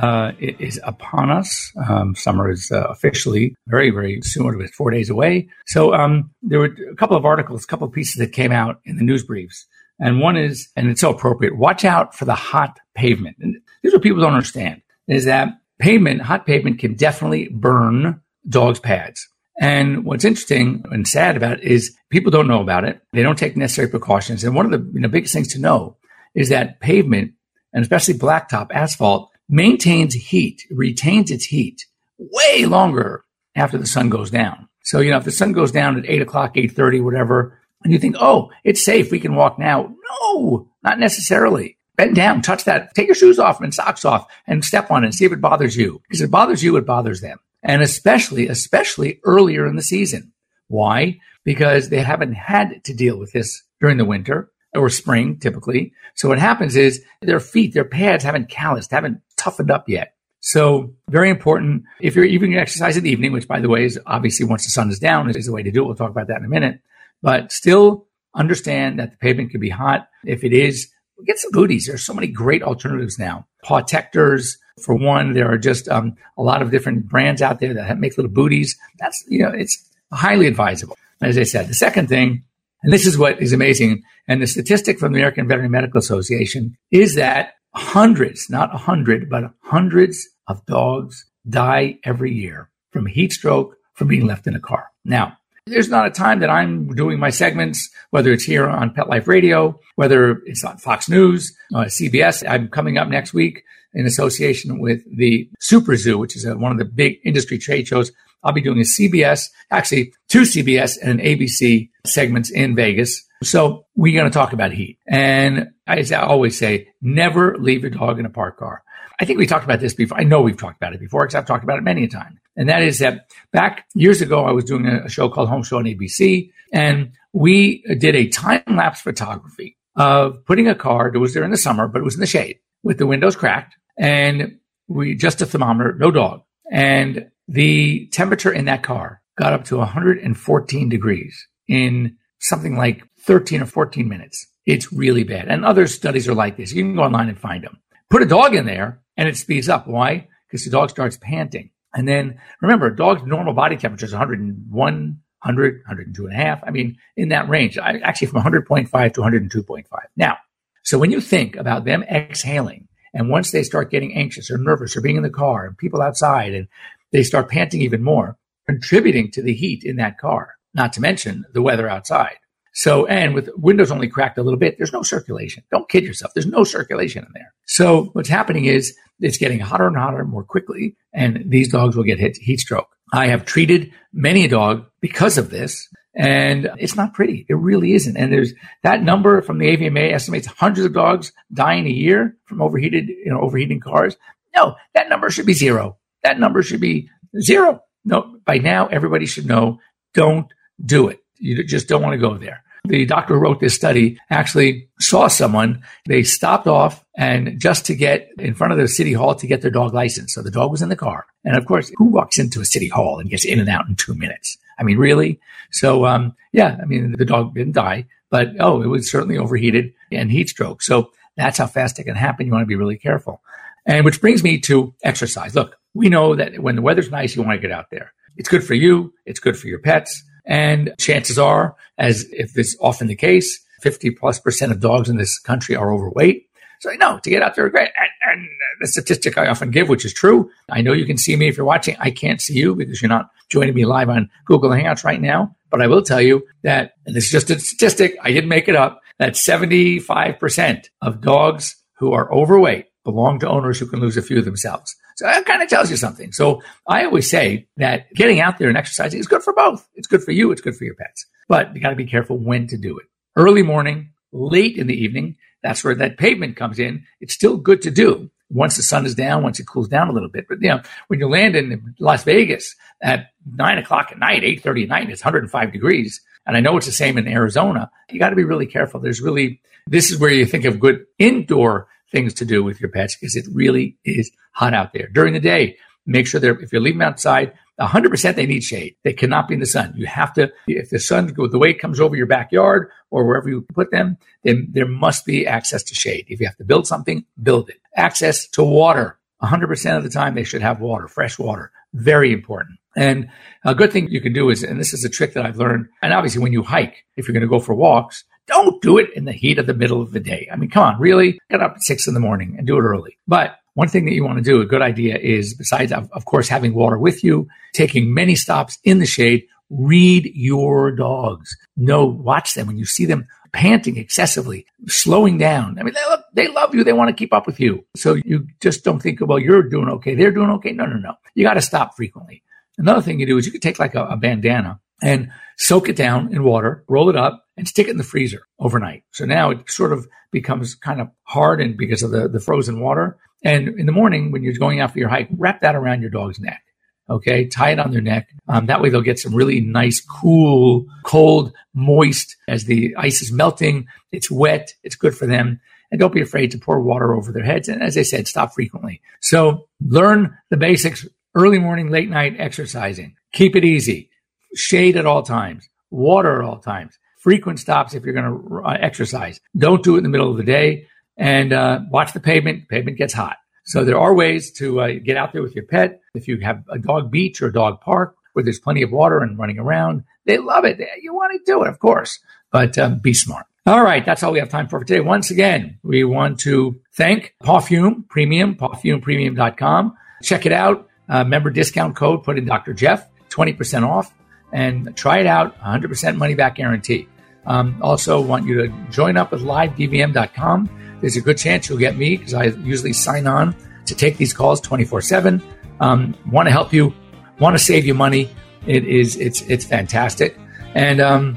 Uh, 0.00 0.32
it 0.38 0.58
is 0.58 0.80
upon 0.84 1.30
us. 1.30 1.70
Um, 1.86 2.14
summer 2.14 2.50
is 2.50 2.72
uh, 2.72 2.84
officially 2.88 3.54
very, 3.66 3.90
very 3.90 4.22
soon. 4.22 4.58
It's 4.62 4.74
four 4.74 4.90
days 4.90 5.10
away. 5.10 5.46
So 5.66 5.92
um, 5.92 6.30
there 6.40 6.58
were 6.58 6.74
a 6.90 6.96
couple 6.96 7.18
of 7.18 7.26
articles, 7.26 7.64
a 7.64 7.66
couple 7.66 7.86
of 7.86 7.92
pieces 7.92 8.16
that 8.16 8.32
came 8.32 8.50
out 8.50 8.80
in 8.86 8.96
the 8.96 9.04
news 9.04 9.22
briefs. 9.22 9.66
And 10.00 10.20
one 10.20 10.38
is, 10.38 10.70
and 10.74 10.88
it's 10.88 11.02
so 11.02 11.10
appropriate, 11.10 11.58
watch 11.58 11.84
out 11.84 12.14
for 12.14 12.24
the 12.24 12.34
hot 12.34 12.80
pavement. 12.94 13.36
And 13.40 13.56
this 13.82 13.90
is 13.90 13.92
what 13.92 14.02
people 14.02 14.22
don't 14.22 14.32
understand, 14.32 14.80
is 15.06 15.26
that 15.26 15.48
pavement, 15.80 16.22
hot 16.22 16.46
pavement 16.46 16.78
can 16.78 16.94
definitely 16.94 17.48
burn 17.48 18.22
dogs' 18.48 18.80
pads. 18.80 19.28
And 19.60 20.04
what's 20.04 20.24
interesting 20.24 20.84
and 20.90 21.06
sad 21.06 21.36
about 21.36 21.58
it 21.58 21.64
is 21.64 21.96
people 22.10 22.30
don't 22.30 22.48
know 22.48 22.62
about 22.62 22.84
it. 22.84 23.00
They 23.12 23.22
don't 23.22 23.38
take 23.38 23.56
necessary 23.56 23.88
precautions. 23.88 24.44
And 24.44 24.54
one 24.54 24.64
of 24.64 24.72
the 24.72 24.90
you 24.94 25.00
know, 25.00 25.08
biggest 25.08 25.34
things 25.34 25.52
to 25.52 25.60
know 25.60 25.96
is 26.34 26.48
that 26.48 26.80
pavement, 26.80 27.32
and 27.72 27.82
especially 27.82 28.14
blacktop 28.14 28.68
asphalt, 28.72 29.30
maintains 29.48 30.14
heat, 30.14 30.62
retains 30.70 31.30
its 31.30 31.44
heat 31.44 31.84
way 32.18 32.64
longer 32.64 33.24
after 33.54 33.76
the 33.76 33.86
sun 33.86 34.08
goes 34.08 34.30
down. 34.30 34.68
So, 34.84 35.00
you 35.00 35.10
know, 35.10 35.18
if 35.18 35.24
the 35.24 35.32
sun 35.32 35.52
goes 35.52 35.70
down 35.70 35.98
at 35.98 36.08
eight 36.08 36.22
o'clock, 36.22 36.56
eight 36.56 36.72
thirty, 36.72 37.00
whatever, 37.00 37.60
and 37.84 37.92
you 37.92 37.98
think, 37.98 38.16
oh, 38.18 38.50
it's 38.64 38.84
safe, 38.84 39.10
we 39.10 39.20
can 39.20 39.34
walk 39.34 39.58
now. 39.58 39.94
No, 40.10 40.68
not 40.82 40.98
necessarily. 40.98 41.76
Bend 41.96 42.16
down, 42.16 42.40
touch 42.40 42.64
that, 42.64 42.94
take 42.94 43.06
your 43.06 43.14
shoes 43.14 43.38
off 43.38 43.60
and 43.60 43.74
socks 43.74 44.04
off 44.04 44.26
and 44.46 44.64
step 44.64 44.90
on 44.90 45.04
it 45.04 45.08
and 45.08 45.14
see 45.14 45.26
if 45.26 45.32
it 45.32 45.40
bothers 45.40 45.76
you. 45.76 46.00
Because 46.02 46.22
if 46.22 46.28
it 46.28 46.30
bothers 46.30 46.62
you, 46.62 46.76
it 46.76 46.86
bothers 46.86 47.20
them. 47.20 47.38
And 47.62 47.82
especially, 47.82 48.48
especially 48.48 49.20
earlier 49.24 49.66
in 49.66 49.76
the 49.76 49.82
season. 49.82 50.32
Why? 50.68 51.18
Because 51.44 51.88
they 51.88 52.00
haven't 52.00 52.34
had 52.34 52.82
to 52.84 52.94
deal 52.94 53.18
with 53.18 53.32
this 53.32 53.62
during 53.80 53.98
the 53.98 54.04
winter 54.04 54.50
or 54.74 54.88
spring 54.88 55.38
typically. 55.38 55.92
So 56.14 56.28
what 56.28 56.38
happens 56.38 56.76
is 56.76 57.04
their 57.20 57.40
feet, 57.40 57.74
their 57.74 57.84
pads 57.84 58.24
haven't 58.24 58.48
calloused, 58.48 58.90
haven't 58.90 59.20
toughened 59.36 59.70
up 59.70 59.88
yet. 59.88 60.14
So 60.40 60.92
very 61.08 61.30
important. 61.30 61.84
If 62.00 62.16
you're 62.16 62.24
even 62.24 62.54
exercise 62.54 62.96
in 62.96 63.04
the 63.04 63.10
evening, 63.10 63.32
which 63.32 63.46
by 63.46 63.60
the 63.60 63.68
way 63.68 63.84
is 63.84 63.98
obviously 64.06 64.44
once 64.44 64.64
the 64.64 64.70
sun 64.70 64.90
is 64.90 64.98
down 64.98 65.30
is 65.30 65.46
the 65.46 65.52
way 65.52 65.62
to 65.62 65.70
do 65.70 65.82
it. 65.82 65.86
We'll 65.86 65.94
talk 65.94 66.10
about 66.10 66.28
that 66.28 66.38
in 66.38 66.44
a 66.44 66.48
minute, 66.48 66.80
but 67.22 67.52
still 67.52 68.08
understand 68.34 68.98
that 68.98 69.12
the 69.12 69.16
pavement 69.18 69.50
can 69.50 69.60
be 69.60 69.68
hot. 69.68 70.08
If 70.24 70.42
it 70.42 70.52
is, 70.52 70.90
get 71.26 71.38
some 71.38 71.52
booties. 71.52 71.86
There's 71.86 72.04
so 72.04 72.14
many 72.14 72.26
great 72.26 72.62
alternatives 72.62 73.18
now. 73.18 73.46
Protectors, 73.62 74.58
for 74.80 74.94
one, 74.94 75.32
there 75.32 75.50
are 75.50 75.58
just 75.58 75.88
um, 75.88 76.16
a 76.36 76.42
lot 76.42 76.62
of 76.62 76.70
different 76.70 77.08
brands 77.08 77.42
out 77.42 77.60
there 77.60 77.74
that 77.74 77.98
make 77.98 78.16
little 78.16 78.32
booties. 78.32 78.76
That's, 78.98 79.24
you 79.28 79.40
know, 79.40 79.50
it's 79.50 79.88
highly 80.12 80.46
advisable. 80.46 80.96
As 81.20 81.38
I 81.38 81.44
said, 81.44 81.68
the 81.68 81.74
second 81.74 82.08
thing, 82.08 82.44
and 82.82 82.92
this 82.92 83.06
is 83.06 83.16
what 83.16 83.40
is 83.40 83.52
amazing, 83.52 84.02
and 84.26 84.42
the 84.42 84.46
statistic 84.46 84.98
from 84.98 85.12
the 85.12 85.18
American 85.18 85.46
Veterinary 85.46 85.70
Medical 85.70 85.98
Association 85.98 86.76
is 86.90 87.14
that 87.14 87.54
hundreds, 87.74 88.50
not 88.50 88.74
a 88.74 88.78
hundred, 88.78 89.30
but 89.30 89.52
hundreds 89.62 90.28
of 90.48 90.64
dogs 90.66 91.24
die 91.48 91.98
every 92.04 92.32
year 92.32 92.68
from 92.90 93.06
heat 93.06 93.32
stroke 93.32 93.76
from 93.94 94.08
being 94.08 94.26
left 94.26 94.46
in 94.46 94.54
a 94.54 94.60
car. 94.60 94.90
Now, 95.04 95.36
there's 95.66 95.88
not 95.88 96.06
a 96.06 96.10
time 96.10 96.40
that 96.40 96.50
I'm 96.50 96.88
doing 96.88 97.20
my 97.20 97.30
segments, 97.30 97.88
whether 98.10 98.32
it's 98.32 98.44
here 98.44 98.68
on 98.68 98.92
Pet 98.92 99.08
Life 99.08 99.28
Radio, 99.28 99.78
whether 99.94 100.42
it's 100.44 100.64
on 100.64 100.76
Fox 100.78 101.08
News, 101.08 101.56
uh, 101.72 101.84
CBS. 101.84 102.42
I'm 102.48 102.68
coming 102.68 102.98
up 102.98 103.08
next 103.08 103.32
week 103.32 103.62
in 103.94 104.06
association 104.06 104.80
with 104.80 105.00
the 105.16 105.48
Super 105.60 105.96
Zoo, 105.96 106.18
which 106.18 106.36
is 106.36 106.44
a, 106.44 106.56
one 106.56 106.72
of 106.72 106.78
the 106.78 106.84
big 106.84 107.18
industry 107.24 107.58
trade 107.58 107.86
shows. 107.86 108.12
I'll 108.44 108.52
be 108.52 108.60
doing 108.60 108.78
a 108.78 108.82
CBS, 108.82 109.48
actually 109.70 110.12
two 110.28 110.42
CBS 110.42 110.98
and 111.00 111.20
an 111.20 111.26
ABC 111.26 111.90
segments 112.04 112.50
in 112.50 112.74
Vegas. 112.74 113.22
So 113.42 113.86
we're 113.94 114.18
going 114.18 114.30
to 114.30 114.36
talk 114.36 114.52
about 114.52 114.72
heat. 114.72 114.98
And 115.06 115.70
as 115.86 116.10
I 116.12 116.22
always 116.22 116.58
say, 116.58 116.88
never 117.00 117.56
leave 117.58 117.82
your 117.82 117.90
dog 117.90 118.18
in 118.18 118.26
a 118.26 118.30
parked 118.30 118.58
car. 118.58 118.82
I 119.20 119.24
think 119.24 119.38
we 119.38 119.46
talked 119.46 119.64
about 119.64 119.80
this 119.80 119.94
before. 119.94 120.18
I 120.18 120.24
know 120.24 120.40
we've 120.40 120.56
talked 120.56 120.78
about 120.78 120.94
it 120.94 121.00
before 121.00 121.24
because 121.24 121.36
I've 121.36 121.46
talked 121.46 121.62
about 121.62 121.78
it 121.78 121.84
many 121.84 122.04
a 122.04 122.08
time. 122.08 122.40
And 122.56 122.68
that 122.68 122.82
is 122.82 122.98
that 122.98 123.30
back 123.52 123.86
years 123.94 124.20
ago, 124.20 124.44
I 124.44 124.52
was 124.52 124.64
doing 124.64 124.86
a 124.86 125.08
show 125.08 125.28
called 125.28 125.48
Home 125.48 125.62
Show 125.62 125.78
on 125.78 125.84
ABC 125.84 126.50
and 126.72 127.12
we 127.32 127.82
did 127.98 128.14
a 128.14 128.28
time 128.28 128.62
lapse 128.66 129.00
photography 129.00 129.76
of 129.96 130.44
putting 130.44 130.68
a 130.68 130.74
car 130.74 131.10
that 131.10 131.20
was 131.20 131.34
there 131.34 131.44
in 131.44 131.50
the 131.50 131.56
summer, 131.56 131.86
but 131.86 132.00
it 132.00 132.04
was 132.04 132.14
in 132.14 132.20
the 132.20 132.26
shade 132.26 132.58
with 132.82 132.98
the 132.98 133.06
windows 133.06 133.36
cracked 133.36 133.76
and 133.98 134.58
we 134.88 135.14
just 135.14 135.40
a 135.42 135.46
thermometer, 135.46 135.94
no 135.94 136.10
dog. 136.10 136.42
And 136.70 137.30
the 137.48 138.06
temperature 138.12 138.52
in 138.52 138.66
that 138.66 138.82
car 138.82 139.22
got 139.36 139.52
up 139.52 139.64
to 139.64 139.78
114 139.78 140.88
degrees 140.88 141.46
in 141.68 142.16
something 142.40 142.76
like 142.76 143.02
13 143.20 143.62
or 143.62 143.66
14 143.66 144.08
minutes. 144.08 144.46
It's 144.66 144.92
really 144.92 145.24
bad. 145.24 145.48
And 145.48 145.64
other 145.64 145.86
studies 145.86 146.28
are 146.28 146.34
like 146.34 146.56
this. 146.56 146.72
You 146.72 146.82
can 146.82 146.96
go 146.96 147.02
online 147.02 147.28
and 147.28 147.38
find 147.38 147.64
them. 147.64 147.78
Put 148.10 148.22
a 148.22 148.26
dog 148.26 148.54
in 148.54 148.66
there 148.66 149.00
and 149.16 149.28
it 149.28 149.36
speeds 149.36 149.68
up. 149.68 149.86
Why? 149.86 150.28
Because 150.46 150.64
the 150.64 150.70
dog 150.70 150.90
starts 150.90 151.18
panting. 151.20 151.70
And 151.94 152.08
then 152.08 152.38
remember, 152.60 152.86
a 152.86 152.96
dog's 152.96 153.22
normal 153.24 153.54
body 153.54 153.76
temperature 153.76 154.06
is 154.06 154.12
101, 154.12 154.70
100, 154.70 155.74
102 155.74 156.26
and 156.26 156.32
a 156.32 156.36
half. 156.36 156.62
I 156.64 156.70
mean, 156.70 156.96
in 157.16 157.30
that 157.30 157.48
range, 157.48 157.76
actually 157.78 158.28
from 158.28 158.42
100.5 158.42 159.14
to 159.14 159.20
102.5. 159.20 159.84
Now, 160.16 160.38
so 160.84 160.98
when 160.98 161.10
you 161.10 161.20
think 161.20 161.56
about 161.56 161.84
them 161.84 162.02
exhaling, 162.04 162.88
and 163.14 163.28
once 163.28 163.50
they 163.50 163.62
start 163.62 163.90
getting 163.90 164.14
anxious 164.16 164.50
or 164.50 164.58
nervous 164.58 164.96
or 164.96 165.00
being 165.00 165.16
in 165.16 165.22
the 165.22 165.30
car 165.30 165.66
and 165.66 165.76
people 165.76 166.00
outside 166.00 166.54
and 166.54 166.68
they 167.12 167.22
start 167.22 167.50
panting 167.50 167.82
even 167.82 168.02
more, 168.02 168.38
contributing 168.66 169.30
to 169.32 169.42
the 169.42 169.54
heat 169.54 169.84
in 169.84 169.96
that 169.96 170.18
car, 170.18 170.54
not 170.74 170.92
to 170.94 171.00
mention 171.00 171.44
the 171.52 171.62
weather 171.62 171.88
outside. 171.88 172.36
So, 172.74 173.04
and 173.06 173.34
with 173.34 173.50
windows 173.54 173.90
only 173.90 174.08
cracked 174.08 174.38
a 174.38 174.42
little 174.42 174.58
bit, 174.58 174.78
there's 174.78 174.94
no 174.94 175.02
circulation. 175.02 175.62
Don't 175.70 175.88
kid 175.90 176.04
yourself. 176.04 176.32
There's 176.32 176.46
no 176.46 176.64
circulation 176.64 177.22
in 177.22 177.30
there. 177.34 177.52
So 177.66 178.04
what's 178.14 178.30
happening 178.30 178.64
is 178.64 178.96
it's 179.20 179.36
getting 179.36 179.60
hotter 179.60 179.86
and 179.86 179.96
hotter 179.96 180.24
more 180.24 180.42
quickly, 180.44 180.96
and 181.12 181.44
these 181.46 181.70
dogs 181.70 181.96
will 181.96 182.04
get 182.04 182.18
hit, 182.18 182.38
heat 182.38 182.60
stroke. 182.60 182.88
I 183.12 183.26
have 183.26 183.44
treated 183.44 183.92
many 184.14 184.46
a 184.46 184.48
dog 184.48 184.86
because 185.02 185.36
of 185.36 185.50
this, 185.50 185.86
and 186.14 186.70
it's 186.78 186.96
not 186.96 187.14
pretty. 187.14 187.46
It 187.48 187.54
really 187.54 187.92
isn't. 187.94 188.16
And 188.16 188.32
there's 188.32 188.52
that 188.82 189.02
number 189.02 189.40
from 189.42 189.58
the 189.58 189.76
AVMA 189.76 190.12
estimates 190.12 190.46
hundreds 190.46 190.86
of 190.86 190.92
dogs 190.92 191.32
dying 191.52 191.86
a 191.86 191.90
year 191.90 192.36
from 192.44 192.60
overheated, 192.60 193.08
you 193.08 193.30
know, 193.30 193.40
overheating 193.40 193.80
cars. 193.80 194.16
No, 194.54 194.76
that 194.94 195.08
number 195.08 195.30
should 195.30 195.46
be 195.46 195.54
zero. 195.54 195.96
That 196.22 196.38
number 196.38 196.62
should 196.62 196.80
be 196.80 197.08
zero. 197.40 197.82
No, 198.04 198.38
by 198.44 198.58
now 198.58 198.86
everybody 198.88 199.26
should 199.26 199.46
know 199.46 199.78
don't 200.14 200.52
do 200.84 201.08
it. 201.08 201.20
You 201.38 201.64
just 201.64 201.88
don't 201.88 202.02
want 202.02 202.12
to 202.12 202.18
go 202.18 202.36
there. 202.36 202.62
The 202.84 203.06
doctor 203.06 203.34
who 203.34 203.40
wrote 203.40 203.60
this 203.60 203.74
study 203.74 204.18
actually 204.28 204.88
saw 204.98 205.28
someone. 205.28 205.84
They 206.06 206.24
stopped 206.24 206.66
off 206.66 207.04
and 207.16 207.60
just 207.60 207.86
to 207.86 207.94
get 207.94 208.28
in 208.38 208.54
front 208.54 208.72
of 208.72 208.78
the 208.78 208.88
city 208.88 209.12
hall 209.12 209.36
to 209.36 209.46
get 209.46 209.62
their 209.62 209.70
dog 209.70 209.94
license. 209.94 210.34
So 210.34 210.42
the 210.42 210.50
dog 210.50 210.72
was 210.72 210.82
in 210.82 210.88
the 210.88 210.96
car. 210.96 211.26
And 211.44 211.56
of 211.56 211.64
course, 211.64 211.92
who 211.96 212.06
walks 212.06 212.40
into 212.40 212.60
a 212.60 212.64
city 212.64 212.88
hall 212.88 213.20
and 213.20 213.30
gets 213.30 213.44
in 213.44 213.60
and 213.60 213.68
out 213.68 213.88
in 213.88 213.94
two 213.94 214.14
minutes? 214.14 214.58
I 214.78 214.82
mean, 214.82 214.98
really? 214.98 215.40
So, 215.70 216.06
um, 216.06 216.36
yeah, 216.52 216.78
I 216.80 216.84
mean, 216.84 217.12
the 217.12 217.24
dog 217.24 217.54
didn't 217.54 217.74
die, 217.74 218.06
but 218.30 218.48
oh, 218.60 218.82
it 218.82 218.86
was 218.86 219.10
certainly 219.10 219.38
overheated 219.38 219.92
and 220.10 220.30
heat 220.30 220.48
stroke. 220.48 220.82
So 220.82 221.12
that's 221.36 221.58
how 221.58 221.66
fast 221.66 221.98
it 221.98 222.04
can 222.04 222.16
happen. 222.16 222.46
You 222.46 222.52
want 222.52 222.62
to 222.62 222.66
be 222.66 222.76
really 222.76 222.98
careful. 222.98 223.42
And 223.86 224.04
which 224.04 224.20
brings 224.20 224.44
me 224.44 224.58
to 224.60 224.94
exercise. 225.02 225.54
Look, 225.54 225.76
we 225.94 226.08
know 226.08 226.34
that 226.34 226.58
when 226.60 226.76
the 226.76 226.82
weather's 226.82 227.10
nice, 227.10 227.34
you 227.34 227.42
want 227.42 227.60
to 227.60 227.66
get 227.66 227.76
out 227.76 227.90
there. 227.90 228.12
It's 228.36 228.48
good 228.48 228.64
for 228.64 228.74
you. 228.74 229.12
It's 229.26 229.40
good 229.40 229.58
for 229.58 229.68
your 229.68 229.80
pets. 229.80 230.22
And 230.44 230.94
chances 230.98 231.38
are, 231.38 231.76
as 231.98 232.24
if 232.32 232.56
it's 232.56 232.76
often 232.80 233.06
the 233.06 233.16
case, 233.16 233.64
50 233.82 234.12
plus 234.12 234.38
percent 234.38 234.72
of 234.72 234.80
dogs 234.80 235.08
in 235.08 235.16
this 235.16 235.38
country 235.38 235.76
are 235.76 235.92
overweight. 235.92 236.48
So 236.80 236.90
no, 236.92 237.18
to 237.18 237.30
get 237.30 237.42
out 237.42 237.54
there, 237.54 237.68
great. 237.68 237.90
And, 237.96 238.38
and 238.38 238.48
the 238.80 238.86
statistic 238.86 239.38
I 239.38 239.48
often 239.48 239.70
give, 239.70 239.88
which 239.88 240.04
is 240.04 240.12
true. 240.12 240.50
I 240.70 240.82
know 240.82 240.92
you 240.92 241.06
can 241.06 241.18
see 241.18 241.36
me 241.36 241.48
if 241.48 241.56
you're 241.56 241.66
watching. 241.66 241.96
I 241.98 242.10
can't 242.10 242.40
see 242.40 242.54
you 242.54 242.74
because 242.74 243.00
you're 243.00 243.08
not 243.08 243.30
joining 243.48 243.74
me 243.74 243.84
live 243.84 244.08
on 244.08 244.30
Google 244.46 244.70
Hangouts 244.70 245.04
right 245.04 245.20
now. 245.20 245.54
But 245.70 245.82
I 245.82 245.86
will 245.86 246.02
tell 246.02 246.20
you 246.20 246.46
that, 246.62 246.92
and 247.06 247.16
this 247.16 247.26
is 247.26 247.30
just 247.30 247.50
a 247.50 247.58
statistic, 247.58 248.16
I 248.22 248.30
didn't 248.32 248.48
make 248.48 248.68
it 248.68 248.76
up, 248.76 249.00
that 249.18 249.34
75% 249.34 250.86
of 251.00 251.20
dogs 251.20 251.76
who 251.98 252.12
are 252.12 252.32
overweight 252.32 252.86
belong 253.04 253.38
to 253.40 253.48
owners 253.48 253.78
who 253.78 253.86
can 253.86 254.00
lose 254.00 254.16
a 254.16 254.22
few 254.22 254.42
themselves. 254.42 254.94
So 255.16 255.26
that 255.26 255.44
kind 255.46 255.62
of 255.62 255.68
tells 255.68 255.90
you 255.90 255.96
something. 255.96 256.32
So 256.32 256.62
I 256.88 257.04
always 257.04 257.30
say 257.30 257.68
that 257.76 258.12
getting 258.14 258.40
out 258.40 258.58
there 258.58 258.68
and 258.68 258.76
exercising 258.76 259.20
is 259.20 259.26
good 259.26 259.42
for 259.42 259.52
both. 259.52 259.86
It's 259.94 260.06
good 260.06 260.22
for 260.22 260.32
you. 260.32 260.50
It's 260.52 260.60
good 260.60 260.76
for 260.76 260.84
your 260.84 260.94
pets, 260.94 261.26
but 261.48 261.74
you 261.74 261.80
got 261.80 261.90
to 261.90 261.96
be 261.96 262.06
careful 262.06 262.38
when 262.38 262.66
to 262.68 262.76
do 262.76 262.98
it. 262.98 263.06
Early 263.36 263.62
morning, 263.62 264.10
late 264.32 264.76
in 264.76 264.86
the 264.86 265.00
evening. 265.00 265.36
That's 265.62 265.84
where 265.84 265.94
that 265.94 266.18
pavement 266.18 266.56
comes 266.56 266.78
in. 266.78 267.04
It's 267.20 267.34
still 267.34 267.56
good 267.56 267.82
to 267.82 267.90
do 267.90 268.30
once 268.52 268.76
the 268.76 268.82
sun 268.82 269.06
is 269.06 269.14
down, 269.14 269.42
once 269.42 269.58
it 269.58 269.66
cools 269.66 269.88
down 269.88 270.08
a 270.08 270.12
little 270.12 270.28
bit. 270.28 270.46
But 270.48 270.60
you 270.60 270.68
know, 270.68 270.82
when 271.08 271.20
you 271.20 271.28
land 271.28 271.56
in 271.56 271.94
Las 271.98 272.24
Vegas 272.24 272.74
at 273.02 273.30
nine 273.54 273.78
o'clock 273.78 274.08
at 274.10 274.18
night, 274.18 274.44
eight 274.44 274.62
thirty 274.62 274.84
at 274.84 274.88
night, 274.88 275.10
it's 275.10 275.24
105 275.24 275.72
degrees, 275.72 276.20
and 276.46 276.56
I 276.56 276.60
know 276.60 276.76
it's 276.76 276.86
the 276.86 276.92
same 276.92 277.18
in 277.18 277.26
Arizona. 277.26 277.90
You 278.10 278.18
got 278.18 278.30
to 278.30 278.36
be 278.36 278.44
really 278.44 278.66
careful. 278.66 279.00
There's 279.00 279.20
really 279.20 279.60
this 279.86 280.10
is 280.10 280.18
where 280.18 280.30
you 280.30 280.46
think 280.46 280.64
of 280.64 280.78
good 280.78 281.04
indoor 281.18 281.88
things 282.10 282.34
to 282.34 282.44
do 282.44 282.62
with 282.62 282.80
your 282.80 282.90
pets 282.90 283.16
because 283.16 283.36
it 283.36 283.46
really 283.52 283.96
is 284.04 284.30
hot 284.52 284.74
out 284.74 284.92
there 284.92 285.08
during 285.08 285.32
the 285.32 285.40
day. 285.40 285.76
Make 286.06 286.26
sure 286.26 286.40
they're 286.40 286.58
if 286.58 286.72
you're 286.72 286.82
leaving 286.82 286.98
them 286.98 287.08
outside, 287.08 287.52
100% 287.80 288.34
they 288.34 288.46
need 288.46 288.62
shade. 288.62 288.94
They 289.02 289.12
cannot 289.12 289.48
be 289.48 289.54
in 289.54 289.60
the 289.60 289.66
sun. 289.66 289.94
You 289.96 290.06
have 290.06 290.32
to, 290.34 290.52
if 290.66 290.90
the 290.90 291.00
sun, 291.00 291.32
the 291.34 291.58
way 291.58 291.70
it 291.70 291.80
comes 291.80 292.00
over 292.00 292.16
your 292.16 292.26
backyard 292.26 292.90
or 293.10 293.26
wherever 293.26 293.48
you 293.48 293.66
put 293.74 293.90
them, 293.90 294.18
then 294.44 294.68
there 294.70 294.86
must 294.86 295.24
be 295.24 295.46
access 295.46 295.82
to 295.84 295.94
shade. 295.94 296.26
If 296.28 296.40
you 296.40 296.46
have 296.46 296.56
to 296.56 296.64
build 296.64 296.86
something, 296.86 297.24
build 297.42 297.70
it. 297.70 297.80
Access 297.96 298.46
to 298.48 298.62
water. 298.62 299.18
100% 299.42 299.96
of 299.96 300.04
the 300.04 300.10
time 300.10 300.34
they 300.34 300.44
should 300.44 300.62
have 300.62 300.80
water, 300.80 301.08
fresh 301.08 301.38
water. 301.38 301.72
Very 301.94 302.32
important. 302.32 302.78
And 302.94 303.28
a 303.64 303.74
good 303.74 303.92
thing 303.92 304.08
you 304.08 304.20
can 304.20 304.32
do 304.32 304.50
is, 304.50 304.62
and 304.62 304.78
this 304.78 304.92
is 304.92 305.04
a 305.04 305.08
trick 305.08 305.34
that 305.34 305.44
I've 305.44 305.56
learned, 305.56 305.88
and 306.02 306.12
obviously 306.12 306.42
when 306.42 306.52
you 306.52 306.62
hike, 306.62 307.04
if 307.16 307.26
you're 307.26 307.32
going 307.32 307.42
to 307.42 307.48
go 307.48 307.58
for 307.58 307.74
walks, 307.74 308.24
don't 308.46 308.82
do 308.82 308.98
it 308.98 309.10
in 309.14 309.24
the 309.24 309.32
heat 309.32 309.58
of 309.58 309.66
the 309.66 309.74
middle 309.74 310.02
of 310.02 310.12
the 310.12 310.20
day. 310.20 310.48
I 310.52 310.56
mean, 310.56 310.70
come 310.70 310.84
on, 310.84 311.00
really? 311.00 311.38
Get 311.50 311.62
up 311.62 311.72
at 311.76 311.82
six 311.82 312.06
in 312.06 312.14
the 312.14 312.20
morning 312.20 312.54
and 312.58 312.66
do 312.66 312.76
it 312.76 312.82
early. 312.82 313.18
But 313.26 313.56
one 313.74 313.88
thing 313.88 314.04
that 314.04 314.12
you 314.12 314.24
want 314.24 314.38
to 314.38 314.44
do, 314.44 314.60
a 314.60 314.66
good 314.66 314.82
idea 314.82 315.16
is 315.16 315.54
besides, 315.54 315.92
of, 315.92 316.10
of 316.12 316.24
course, 316.24 316.48
having 316.48 316.74
water 316.74 316.98
with 316.98 317.24
you, 317.24 317.48
taking 317.72 318.12
many 318.12 318.34
stops 318.34 318.78
in 318.84 318.98
the 318.98 319.06
shade, 319.06 319.46
read 319.70 320.30
your 320.34 320.90
dogs. 320.92 321.56
No, 321.76 322.04
watch 322.04 322.54
them 322.54 322.66
when 322.66 322.76
you 322.76 322.84
see 322.84 323.06
them 323.06 323.26
panting 323.52 323.96
excessively, 323.96 324.66
slowing 324.86 325.38
down. 325.38 325.78
I 325.78 325.82
mean, 325.82 325.94
they 325.94 326.10
love, 326.10 326.24
they 326.34 326.48
love 326.48 326.74
you. 326.74 326.84
They 326.84 326.92
want 326.92 327.08
to 327.08 327.14
keep 327.14 327.32
up 327.32 327.46
with 327.46 327.60
you. 327.60 327.84
So 327.96 328.14
you 328.14 328.46
just 328.60 328.84
don't 328.84 329.00
think, 329.00 329.22
oh, 329.22 329.26
well, 329.26 329.38
you're 329.38 329.62
doing 329.62 329.88
okay. 329.88 330.14
They're 330.14 330.32
doing 330.32 330.50
okay. 330.50 330.72
No, 330.72 330.86
no, 330.86 330.96
no. 330.96 331.14
You 331.34 331.44
got 331.44 331.54
to 331.54 331.62
stop 331.62 331.94
frequently. 331.96 332.42
Another 332.78 333.02
thing 333.02 333.20
you 333.20 333.26
do 333.26 333.36
is 333.38 333.46
you 333.46 333.52
could 333.52 333.62
take 333.62 333.78
like 333.78 333.94
a, 333.94 334.04
a 334.04 334.16
bandana 334.16 334.80
and 335.02 335.30
soak 335.58 335.88
it 335.88 335.96
down 335.96 336.32
in 336.32 336.44
water, 336.44 336.84
roll 336.88 337.10
it 337.10 337.16
up, 337.16 337.44
and 337.56 337.68
stick 337.68 337.88
it 337.88 337.90
in 337.90 337.98
the 337.98 338.04
freezer 338.04 338.46
overnight. 338.58 339.04
So 339.10 339.24
now 339.26 339.50
it 339.50 339.70
sort 339.70 339.92
of 339.92 340.08
becomes 340.30 340.74
kind 340.74 341.00
of 341.00 341.08
hard 341.24 341.60
and 341.60 341.76
because 341.76 342.02
of 342.02 342.10
the, 342.10 342.28
the 342.28 342.40
frozen 342.40 342.80
water. 342.80 343.18
And 343.44 343.68
in 343.78 343.86
the 343.86 343.92
morning, 343.92 344.32
when 344.32 344.42
you're 344.42 344.54
going 344.54 344.80
out 344.80 344.92
for 344.92 344.98
your 344.98 345.08
hike, 345.08 345.28
wrap 345.36 345.60
that 345.60 345.74
around 345.74 346.00
your 346.00 346.10
dog's 346.10 346.40
neck. 346.40 346.62
Okay, 347.10 347.46
tie 347.48 347.72
it 347.72 347.80
on 347.80 347.90
their 347.90 348.00
neck. 348.00 348.28
Um, 348.48 348.66
that 348.66 348.80
way, 348.80 348.88
they'll 348.88 349.02
get 349.02 349.18
some 349.18 349.34
really 349.34 349.60
nice, 349.60 350.00
cool, 350.00 350.86
cold, 351.02 351.52
moist. 351.74 352.36
As 352.46 352.64
the 352.64 352.94
ice 352.96 353.20
is 353.20 353.32
melting, 353.32 353.88
it's 354.12 354.30
wet. 354.30 354.74
It's 354.84 354.94
good 354.94 355.14
for 355.14 355.26
them. 355.26 355.60
And 355.90 356.00
don't 356.00 356.14
be 356.14 356.22
afraid 356.22 356.52
to 356.52 356.58
pour 356.58 356.80
water 356.80 357.12
over 357.14 357.32
their 357.32 357.44
heads. 357.44 357.68
And 357.68 357.82
as 357.82 357.98
I 357.98 358.02
said, 358.02 358.28
stop 358.28 358.54
frequently. 358.54 359.02
So 359.20 359.68
learn 359.80 360.38
the 360.48 360.56
basics: 360.56 361.06
early 361.34 361.58
morning, 361.58 361.90
late 361.90 362.08
night 362.08 362.36
exercising. 362.38 363.16
Keep 363.32 363.56
it 363.56 363.64
easy. 363.64 364.08
Shade 364.54 364.96
at 364.96 365.06
all 365.06 365.22
times. 365.22 365.68
Water 365.90 366.40
at 366.40 366.48
all 366.48 366.58
times. 366.58 366.98
Frequent 367.18 367.60
stops 367.60 367.94
if 367.94 368.04
you're 368.04 368.14
going 368.14 368.48
to 368.48 368.62
uh, 368.64 368.76
exercise. 368.80 369.40
Don't 369.56 369.82
do 369.82 369.94
it 369.94 369.98
in 369.98 370.02
the 370.02 370.08
middle 370.08 370.30
of 370.30 370.36
the 370.36 370.42
day 370.42 370.86
and 371.16 371.52
uh, 371.52 371.80
watch 371.90 372.12
the 372.12 372.20
pavement. 372.20 372.68
Pavement 372.68 372.98
gets 372.98 373.12
hot. 373.12 373.36
So 373.64 373.84
there 373.84 373.98
are 373.98 374.12
ways 374.12 374.50
to 374.54 374.80
uh, 374.80 374.88
get 375.04 375.16
out 375.16 375.32
there 375.32 375.42
with 375.42 375.54
your 375.54 375.64
pet. 375.64 376.00
If 376.14 376.26
you 376.26 376.38
have 376.40 376.64
a 376.68 376.78
dog 376.78 377.10
beach 377.10 377.40
or 377.40 377.46
a 377.46 377.52
dog 377.52 377.80
park 377.80 378.16
where 378.32 378.42
there's 378.42 378.58
plenty 378.58 378.82
of 378.82 378.90
water 378.90 379.20
and 379.20 379.38
running 379.38 379.58
around, 379.58 380.04
they 380.26 380.38
love 380.38 380.64
it. 380.64 380.80
You 381.00 381.14
want 381.14 381.32
to 381.32 381.52
do 381.52 381.62
it, 381.62 381.68
of 381.68 381.78
course, 381.78 382.18
but 382.50 382.76
um, 382.78 382.98
be 382.98 383.14
smart. 383.14 383.46
All 383.64 383.82
right, 383.82 384.04
that's 384.04 384.24
all 384.24 384.32
we 384.32 384.40
have 384.40 384.48
time 384.48 384.66
for, 384.66 384.80
today. 384.80 384.98
Once 384.98 385.30
again, 385.30 385.78
we 385.84 386.02
want 386.02 386.40
to 386.40 386.80
thank 386.94 387.36
Pawfume 387.44 388.08
Premium, 388.08 388.56
pawfumepremium.com. 388.56 389.94
Check 390.24 390.46
it 390.46 390.52
out. 390.52 390.88
Uh, 391.08 391.22
member 391.22 391.50
discount 391.50 391.94
code, 391.94 392.24
put 392.24 392.38
in 392.38 392.44
Dr. 392.44 392.74
Jeff, 392.74 393.06
20% 393.30 393.86
off, 393.86 394.12
and 394.52 394.96
try 394.96 395.18
it 395.18 395.26
out. 395.26 395.58
100% 395.60 396.16
money 396.16 396.34
back 396.34 396.56
guarantee. 396.56 397.08
Um, 397.46 397.78
also, 397.82 398.20
want 398.20 398.46
you 398.46 398.66
to 398.66 398.68
join 398.90 399.16
up 399.16 399.32
with 399.32 399.42
livedvm.com 399.42 400.68
there's 401.02 401.16
a 401.16 401.20
good 401.20 401.36
chance 401.36 401.68
you'll 401.68 401.78
get 401.78 401.96
me 401.96 402.16
because 402.16 402.32
I 402.32 402.44
usually 402.44 402.94
sign 402.94 403.26
on 403.26 403.54
to 403.86 403.94
take 403.94 404.16
these 404.16 404.32
calls 404.32 404.60
24 404.62 405.02
7. 405.02 405.42
Um, 405.80 406.14
want 406.30 406.46
to 406.46 406.52
help 406.52 406.72
you, 406.72 406.94
want 407.38 407.58
to 407.58 407.62
save 407.62 407.84
you 407.84 407.92
money. 407.92 408.30
It 408.66 408.86
is, 408.86 409.16
it's, 409.16 409.42
it's 409.42 409.66
fantastic. 409.66 410.38
And, 410.74 411.00
um, 411.00 411.36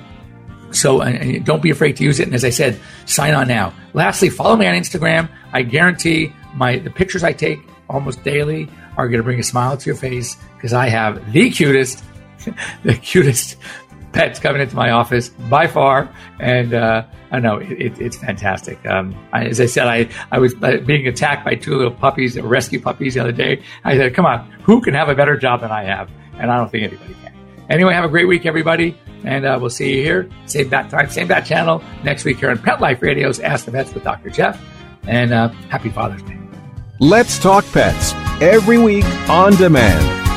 so 0.71 1.01
and 1.01 1.43
don't 1.45 1.63
be 1.63 1.71
afraid 1.71 1.97
to 1.97 2.03
use 2.03 2.19
it. 2.19 2.27
And 2.27 2.35
as 2.35 2.45
I 2.45 2.51
said, 2.51 2.79
sign 3.05 3.33
on 3.33 3.47
now. 3.47 3.73
Lastly, 3.93 4.29
follow 4.29 4.55
me 4.55 4.67
on 4.67 4.75
Instagram. 4.75 5.29
I 5.51 5.63
guarantee 5.63 6.31
my 6.53 6.77
the 6.77 6.89
pictures 6.89 7.23
I 7.23 7.33
take 7.33 7.59
almost 7.89 8.23
daily 8.23 8.69
are 8.97 9.07
going 9.07 9.19
to 9.19 9.23
bring 9.23 9.39
a 9.39 9.43
smile 9.43 9.77
to 9.77 9.85
your 9.85 9.95
face 9.95 10.35
because 10.55 10.73
I 10.73 10.89
have 10.89 11.31
the 11.31 11.49
cutest, 11.49 12.03
the 12.83 12.95
cutest 12.95 13.57
pets 14.11 14.39
coming 14.39 14.61
into 14.61 14.75
my 14.75 14.91
office 14.91 15.29
by 15.29 15.67
far, 15.67 16.09
and 16.39 16.73
uh, 16.73 17.05
I 17.31 17.39
know 17.39 17.57
it, 17.57 17.71
it, 17.71 17.99
it's 17.99 18.17
fantastic. 18.17 18.83
Um, 18.85 19.15
I, 19.33 19.45
as 19.45 19.59
I 19.59 19.65
said, 19.65 19.87
I, 19.87 20.09
I 20.31 20.39
was 20.39 20.55
uh, 20.63 20.77
being 20.85 21.07
attacked 21.07 21.43
by 21.43 21.55
two 21.55 21.75
little 21.75 21.93
puppies, 21.93 22.39
rescue 22.39 22.79
puppies, 22.79 23.15
the 23.15 23.19
other 23.19 23.31
day. 23.31 23.61
I 23.83 23.97
said, 23.97 24.13
"Come 24.13 24.25
on, 24.25 24.49
who 24.63 24.81
can 24.81 24.93
have 24.93 25.09
a 25.09 25.15
better 25.15 25.37
job 25.37 25.61
than 25.61 25.71
I 25.71 25.83
have?" 25.83 26.09
And 26.39 26.51
I 26.51 26.57
don't 26.57 26.71
think 26.71 26.83
anybody 26.83 27.13
can. 27.13 27.33
Anyway, 27.69 27.93
have 27.93 28.05
a 28.05 28.09
great 28.09 28.27
week, 28.27 28.45
everybody, 28.45 28.95
and 29.23 29.45
uh, 29.45 29.57
we'll 29.59 29.69
see 29.69 29.97
you 29.97 30.03
here, 30.03 30.29
same 30.45 30.69
bat 30.69 30.89
time, 30.89 31.09
same 31.09 31.27
bat 31.27 31.45
channel 31.45 31.83
next 32.03 32.23
week 32.25 32.37
here 32.37 32.51
on 32.51 32.57
Pet 32.57 32.79
Life 32.79 33.01
Radio's 33.01 33.39
Ask 33.39 33.65
the 33.65 33.71
Vets 33.71 33.93
with 33.93 34.03
Dr. 34.03 34.29
Jeff. 34.29 34.61
And 35.07 35.33
uh, 35.33 35.49
happy 35.69 35.89
Father's 35.89 36.21
Day. 36.23 36.39
Let's 36.99 37.37
talk 37.39 37.65
pets 37.71 38.13
every 38.41 38.77
week 38.77 39.05
on 39.29 39.55
demand, 39.55 40.24